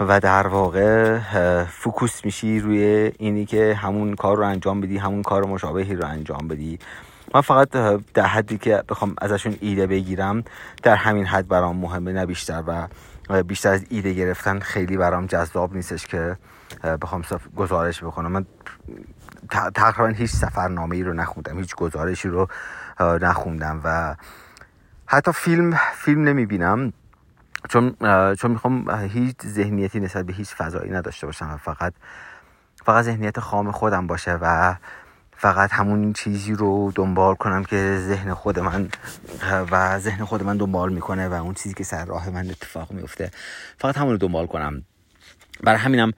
و 0.00 0.20
در 0.20 0.46
واقع 0.46 1.18
فوکوس 1.64 2.24
میشی 2.24 2.60
روی 2.60 3.12
اینی 3.18 3.46
که 3.46 3.74
همون 3.74 4.14
کار 4.14 4.36
رو 4.36 4.46
انجام 4.46 4.80
بدی 4.80 4.98
همون 4.98 5.22
کار 5.22 5.44
مشابهی 5.44 5.94
رو 5.94 6.06
انجام 6.06 6.48
بدی. 6.48 6.78
من 7.34 7.40
فقط 7.40 7.68
در 8.14 8.26
حدی 8.26 8.58
که 8.58 8.82
بخوام 8.88 9.14
ازشون 9.18 9.56
ایده 9.60 9.86
بگیرم 9.86 10.44
در 10.82 10.96
همین 10.96 11.24
حد 11.24 11.48
برام 11.48 11.76
مهمه 11.76 12.12
نه 12.12 12.26
بیشتر. 12.26 12.88
و 13.28 13.42
بیشتر 13.42 13.70
از 13.70 13.84
ایده 13.90 14.12
گرفتن 14.12 14.58
خیلی 14.58 14.96
برام 14.96 15.26
جذاب 15.26 15.74
نیستش 15.74 16.06
که 16.06 16.36
بخوام 17.02 17.24
گزارش 17.56 18.04
بکنم. 18.04 18.32
من 18.32 18.46
تقریبا 19.74 20.08
هیچ 20.08 20.30
سفرنامه 20.30 20.96
ای 20.96 21.02
رو 21.02 21.12
نخوندم 21.12 21.58
هیچ 21.58 21.74
گزارشی 21.74 22.28
رو 22.28 22.48
نخوندم. 23.00 23.80
و 23.84 24.16
حتی 25.06 25.32
فیلم 25.32 25.78
فیلم 25.94 26.28
نمی‌بینم. 26.28 26.92
چون 27.68 27.96
چون 28.34 28.50
می‌خوام 28.50 28.90
هیچ 28.90 29.36
ذهنیتی 29.46 30.00
نسبت 30.00 30.26
به 30.26 30.32
هیچ 30.32 30.48
فضایی 30.54 30.90
نداشته 30.90 31.26
باشم 31.26 31.50
و 31.54 31.56
فقط 31.56 31.92
فقط 32.84 33.04
ذهنیت 33.04 33.40
خام 33.40 33.72
خودم 33.72 34.06
باشه 34.06 34.32
و 34.32 34.74
فقط 35.36 35.72
همون 35.72 36.12
چیزی 36.12 36.52
رو 36.52 36.92
دنبال 36.94 37.34
کنم 37.34 37.64
که 37.64 37.98
ذهن 38.00 38.34
خود 38.34 38.58
من 38.58 38.88
و 39.70 39.98
ذهن 39.98 40.24
خود 40.24 40.42
من 40.42 40.56
دنبال 40.56 40.92
می‌کنه 40.92 41.28
و 41.28 41.32
اون 41.32 41.54
چیزی 41.54 41.74
که 41.74 41.84
سر 41.84 42.04
راه 42.04 42.30
من 42.30 42.50
اتفاق 42.50 42.92
میفته 42.92 43.30
فقط 43.78 43.98
همون 43.98 44.12
رو 44.12 44.18
دنبال 44.18 44.46
کنم. 44.46 44.82
برای 45.62 45.78
همینم 45.78 46.12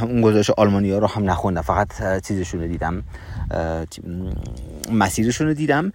اون 0.00 0.20
گزارش 0.20 0.50
آلمانیا 0.50 0.98
رو 0.98 1.06
هم 1.06 1.30
نخوندم 1.30 1.62
فقط 1.62 2.22
چیزشون 2.22 2.60
رو 2.60 2.66
دیدم 2.66 3.02
مسیرشون 4.92 5.46
رو 5.46 5.54
دیدم. 5.54 5.92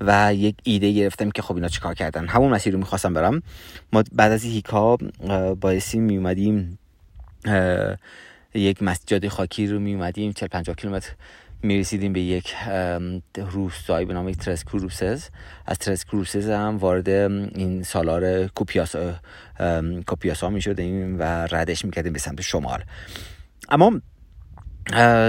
و 0.00 0.34
یک 0.34 0.56
ایده 0.62 0.92
گرفتم 0.92 1.30
که 1.30 1.42
خب 1.42 1.54
اینا 1.54 1.68
چیکار 1.68 1.94
کردن. 1.94 2.26
همون 2.26 2.50
مسیر 2.50 2.72
رو 2.72 2.78
می‌خواستم 2.78 3.14
برم. 3.14 3.42
ما 3.92 4.04
بعد 4.12 4.32
از 4.32 4.44
هیکا 4.44 4.96
بایستی 5.60 5.98
میومدیم 5.98 6.78
یک 8.54 8.82
مسجد 8.82 9.28
خاکی 9.28 9.66
رو 9.66 9.78
میومدیم 9.78 10.32
40 10.32 10.48
50 10.48 10.76
کیلومتر 10.76 11.10
می‌رسیدیم 11.62 12.12
به 12.12 12.20
یک 12.20 12.54
روستایی 13.36 14.06
به 14.06 14.14
نام 14.14 14.32
ترس 14.32 14.64
کروسز 14.64 15.24
از 15.66 15.78
ترس 15.78 16.04
کروسز 16.04 16.50
هم 16.50 16.76
وارد 16.76 17.08
این 17.08 17.82
سالار 17.82 18.46
کوپیاسا 18.46 19.14
کوپیاسا 20.06 20.50
می‌شدیم 20.50 21.18
و 21.18 21.22
ردش 21.22 21.84
می‌کردیم 21.84 22.12
به 22.12 22.18
سمت 22.18 22.40
شمال. 22.40 22.82
اما 23.68 24.00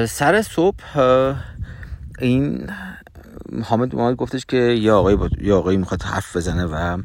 سر 0.06 0.42
صبح 0.42 0.84
این 2.20 2.70
حامد 3.64 3.96
ما 3.96 4.16
گفتش 4.16 4.46
که 4.46 4.58
یا 4.58 4.98
آقای 4.98 5.18
یا 5.42 5.58
آقایی 5.58 5.78
می‌خواد 5.78 6.04
حرف 6.04 6.36
بزنه 6.36 6.66
و 6.66 7.02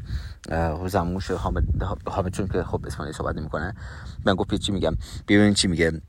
زموش 0.87 1.31
حامد 1.31 1.63
حامد 2.05 2.33
چون 2.33 2.47
که 2.47 2.63
خب 2.63 2.85
اسپانیایی 2.85 3.17
صحبت 3.17 3.35
نمی‌کنه. 3.35 3.75
من 4.25 4.35
گفت 4.35 4.55
چی 4.55 4.71
میگم؟ 4.71 4.97
ببینین 5.27 5.53
چی 5.53 5.67
میگه. 5.67 6.01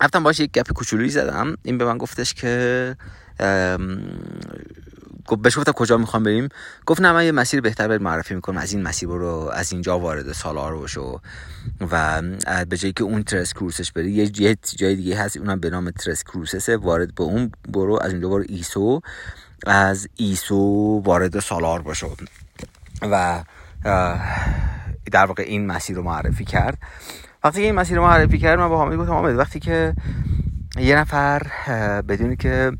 رفتم 0.00 0.22
باش 0.22 0.40
یک 0.40 0.52
گپ 0.52 0.72
کوچولویی 0.72 1.10
زدم. 1.10 1.56
این 1.62 1.78
به 1.78 1.84
من 1.84 1.98
گفتش 1.98 2.34
که 2.34 2.96
بهش 5.42 5.58
گفتم 5.58 5.72
کجا 5.72 5.96
می‌خوام 5.96 6.22
بریم؟ 6.22 6.48
گفت 6.86 7.00
نه 7.00 7.12
من 7.12 7.24
یه 7.24 7.32
مسیر 7.32 7.60
بهتر 7.60 7.88
بهت 7.88 8.00
معرفی 8.00 8.34
می‌کنم. 8.34 8.58
از 8.58 8.72
این 8.72 8.82
مسیر 8.82 9.08
برو 9.08 9.50
از 9.54 9.72
اینجا 9.72 9.98
وارد 9.98 10.32
سالار 10.32 10.78
بشو. 10.78 11.20
و 11.90 12.22
به 12.68 12.76
جایی 12.76 12.92
که 12.92 13.04
اون 13.04 13.22
ترس 13.22 13.54
کروسش 13.54 13.92
بری 13.92 14.10
یه 14.10 14.28
جای 14.28 14.96
دیگه 14.96 15.16
هست. 15.16 15.36
اونم 15.36 15.60
به 15.60 15.70
نام 15.70 15.90
ترس 15.90 16.24
کروسس 16.24 16.68
وارد 16.68 17.14
به 17.14 17.22
اون 17.22 17.52
برو. 17.68 17.98
از 18.02 18.12
اونجا 18.12 18.28
برو 18.28 18.44
ایسو. 18.48 19.00
از 19.66 20.08
ایسو 20.16 21.02
وارد 21.04 21.40
سالار 21.40 21.82
بشو 21.82 22.16
و 23.02 23.42
در 25.12 25.26
واقع 25.26 25.42
این 25.42 25.66
مسیر 25.66 25.96
رو 25.96 26.02
معرفی 26.02 26.44
کرد. 26.44 26.78
وقتی 27.44 27.60
که 27.60 27.66
این 27.66 27.74
مسیر 27.74 27.96
رو 27.96 28.02
معرفی 28.02 28.38
کرد 28.38 28.58
من 28.58 28.68
با 28.68 28.76
حامد 28.76 28.96
گفتم 28.96 29.12
حامد 29.12 29.36
وقتی 29.36 29.60
که 29.60 29.94
یه 30.76 30.96
نفر 30.96 31.42
بدونی 32.08 32.36
که 32.36 32.72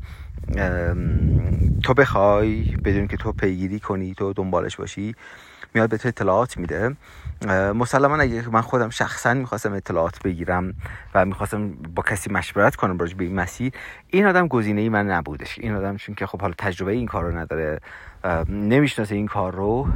تو 1.83 1.93
بخوای 1.93 2.63
بدون 2.85 3.07
که 3.07 3.17
تو 3.17 3.31
پیگیری 3.31 3.79
کنی 3.79 4.13
تو 4.13 4.33
دنبالش 4.33 4.75
باشی 4.75 5.15
میاد 5.73 5.89
به 5.89 5.97
تو 5.97 6.07
اطلاعات 6.07 6.57
میده 6.57 6.95
مسلما 7.51 8.15
اگه 8.15 8.49
من 8.49 8.61
خودم 8.61 8.89
شخصا 8.89 9.33
می‌خواستم 9.33 9.73
اطلاعات 9.73 10.23
بگیرم 10.23 10.73
و 11.15 11.25
می‌خواستم 11.25 11.69
با 11.73 12.03
کسی 12.03 12.29
مشورت 12.31 12.75
کنم 12.75 12.97
راجع 12.97 13.15
به 13.15 13.23
این 13.23 13.35
مسیر 13.35 13.73
این 14.07 14.25
آدم 14.25 14.47
گزینه 14.47 14.81
ای 14.81 14.89
من 14.89 15.11
نبودش. 15.11 15.59
این 15.59 15.75
آدم 15.75 15.97
چون 15.97 16.15
که 16.15 16.25
خب 16.25 16.41
حالا 16.41 16.53
تجربه 16.57 16.91
این 16.91 17.05
کار 17.05 17.23
رو 17.23 17.37
نداره 17.37 17.79
نمی‌شناسه 18.49 19.15
این 19.15 19.27
کار 19.27 19.55
رو 19.55 19.87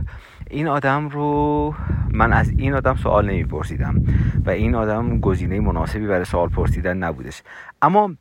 این 0.49 0.67
آدم 0.67 1.09
رو 1.09 1.73
من 2.11 2.33
از 2.33 2.49
این 2.49 2.73
آدم 2.73 2.95
سوال 2.95 3.29
نمیپرسیدم 3.29 4.03
و 4.45 4.49
این 4.49 4.75
آدم 4.75 5.19
گزینه 5.19 5.59
مناسبی 5.59 6.07
برای 6.07 6.25
سوال 6.25 6.49
پرسیدن 6.49 6.97
نبودش. 6.97 7.43
اما 7.81 8.11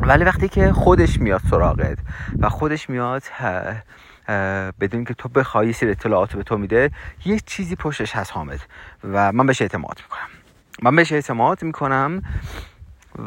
ولی 0.00 0.24
وقتی 0.24 0.48
که 0.48 0.72
خودش 0.72 1.20
میاد 1.20 1.40
سراغت 1.50 1.98
و 2.38 2.48
خودش 2.48 2.90
میاد 2.90 3.22
بدون 4.80 5.04
که 5.04 5.14
تو 5.14 5.28
بخوای 5.28 5.72
سیر 5.72 5.90
اطلاعات 5.90 6.36
به 6.36 6.42
تو 6.42 6.58
میده. 6.58 6.90
یه 7.24 7.40
چیزی 7.46 7.76
پشتش 7.76 8.16
هست 8.16 8.32
حامد. 8.32 8.60
و 9.12 9.32
من 9.32 9.46
بهش 9.46 9.62
اعتماد 9.62 10.00
می‌کنم. 10.02 10.28
من 10.82 10.96
بهش 10.96 11.12
اعتماد 11.12 11.62
می‌کنم 11.62 12.22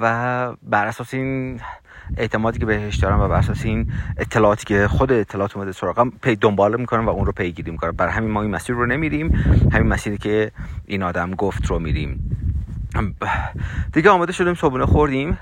و 0.02 0.54
بر 0.64 0.86
اساس 0.86 1.14
این 1.14 1.60
اعتمادی 2.18 2.60
که 2.60 2.66
بهش 2.66 2.96
دارم 2.96 3.20
و 3.20 3.28
بر 3.28 3.36
اساس 3.36 3.66
این 3.66 3.92
اطلاعاتی 4.18 4.66
که 4.66 4.88
خود 4.88 5.12
اطلاعات 5.12 5.58
اومده 5.58 5.72
سراغم 5.72 6.10
پی 6.22 6.36
دنبال 6.36 6.80
می‌کنم 6.80 7.06
و 7.06 7.10
اون 7.10 7.26
رو 7.26 7.32
پیگیری 7.32 7.72
می‌کنم. 7.72 7.92
برای 7.92 8.14
همین 8.14 8.32
ما 8.32 8.42
این 8.42 8.52
مسیر 8.52 8.76
رو 8.76 8.86
نمیریم. 8.86 9.28
همین 9.74 9.88
مسیری 9.88 10.18
که 10.18 10.52
این 10.86 11.04
آدم 11.04 11.32
گفت 11.32 11.66
رو 11.66 11.80
میریم. 11.80 12.32
دیگه 13.94 14.10
آماده 14.10 14.34
شدیم 14.34 14.54
صبحونه 14.54 14.86
خوردیم. 14.86 15.38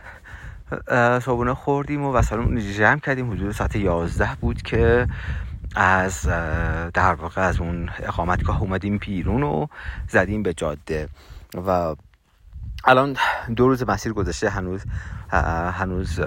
صابونه 1.21 1.53
خوردیم 1.53 2.03
و 2.03 2.13
وسایلمون 2.13 2.59
جمع 2.59 2.99
کردیم. 2.99 3.31
حدود 3.31 3.51
ساعت 3.51 3.75
11 3.75 4.29
بود 4.41 4.61
که 4.61 5.07
از 5.75 6.21
در 6.93 7.13
واقع 7.13 7.41
از 7.41 7.59
اون 7.59 7.89
اقامتگاه 7.99 8.61
اومدیم 8.61 8.97
بیرون 8.97 9.43
و 9.43 9.67
زدیم 10.07 10.43
به 10.43 10.53
جاده. 10.53 11.09
و 11.67 11.95
الان 12.85 13.17
دو 13.55 13.67
روز 13.67 13.83
مسیر 13.89 14.13
گذشته 14.13 14.49
هنوز 14.49 14.83
هنوز 15.73 16.19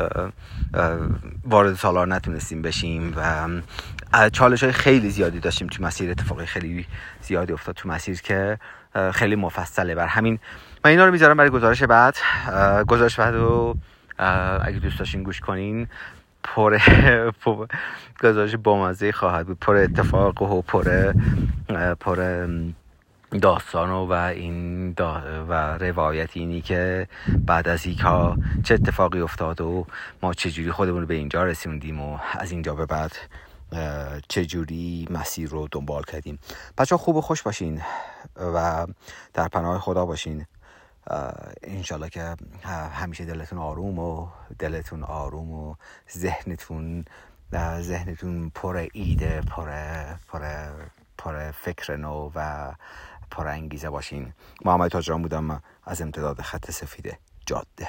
وارد 1.44 1.74
سالار 1.74 2.06
نتونستیم 2.06 2.62
بشیم 2.62 3.14
و 3.16 3.48
چالش 4.30 4.62
های 4.62 4.72
خیلی 4.72 5.10
زیادی 5.10 5.40
داشتیم 5.40 5.68
تو 5.68 5.82
مسیر 5.82 6.10
اتفاقی 6.10 6.46
خیلی 6.46 6.86
زیادی 7.20 7.52
افتاد 7.52 7.74
تو 7.74 7.88
مسیر 7.88 8.20
که 8.22 8.58
خیلی 9.12 9.36
مفصله. 9.36 9.94
بر 9.94 10.06
همین 10.06 10.38
من 10.84 10.90
اینا 10.90 11.04
رو 11.04 11.12
می‌ذارم 11.12 11.36
برای 11.36 11.50
گزارش 11.50 11.82
بعد. 11.82 12.16
گزارش 12.88 13.20
بعد 13.20 13.34
و 13.34 13.74
اگه 14.62 14.78
دوست 14.78 14.98
داشتین 14.98 15.22
گوش 15.22 15.40
کنین. 15.40 15.88
پر 16.44 16.78
گزارش 18.22 18.54
بامزه 18.54 19.12
خواهد 19.12 19.46
بود. 19.46 19.58
پر 19.60 19.76
اتفاق 19.76 20.42
و 20.42 20.62
پر 20.62 21.12
پر 22.00 22.46
داستان 23.42 23.90
و 23.90 24.12
این 24.12 24.94
و 25.48 25.78
روایت 25.78 26.30
اینی 26.32 26.60
که 26.60 27.08
بعد 27.46 27.68
از 27.68 27.86
ایکا 27.86 28.36
چه 28.64 28.74
اتفاقی 28.74 29.20
افتاد 29.20 29.60
و 29.60 29.86
ما 30.22 30.34
چجوری 30.34 30.72
خودمون 30.72 31.06
به 31.06 31.14
اینجا 31.14 31.44
رسوندیم 31.44 32.00
و 32.00 32.18
از 32.38 32.52
اینجا 32.52 32.74
به 32.74 32.86
بعد 32.86 33.12
چجوری 34.28 35.08
مسیر 35.10 35.48
رو 35.48 35.68
دنبال 35.72 36.02
کردیم. 36.02 36.38
بچه 36.78 36.96
خوب 36.96 37.16
و 37.16 37.20
خوش 37.20 37.42
باشین 37.42 37.80
و 38.54 38.86
در 39.34 39.48
پناه 39.48 39.78
خدا 39.78 40.06
باشین. 40.06 40.46
انشالله 41.62 42.08
که 42.08 42.36
همیشه 42.92 43.24
دلتون 43.24 43.58
آروم 43.58 43.98
و 43.98 44.28
دلتون 44.58 45.02
آروم 45.02 45.52
و 45.52 45.74
ذهنتون 46.16 47.04
ذهنتون 47.80 48.50
پر 48.54 48.86
ایده 48.92 49.40
پر 49.40 49.70
پر 50.28 50.70
پر 51.18 51.50
فکر 51.50 51.96
نو 51.96 52.30
و 52.34 52.72
پر 53.30 53.48
انگیزه 53.48 53.90
باشین. 53.90 54.32
محمد 54.64 54.90
تاجران 54.90 55.22
بودم 55.22 55.62
از 55.84 56.02
امتداد 56.02 56.40
خط 56.40 56.70
سفید 56.70 57.18
جاده. 57.46 57.88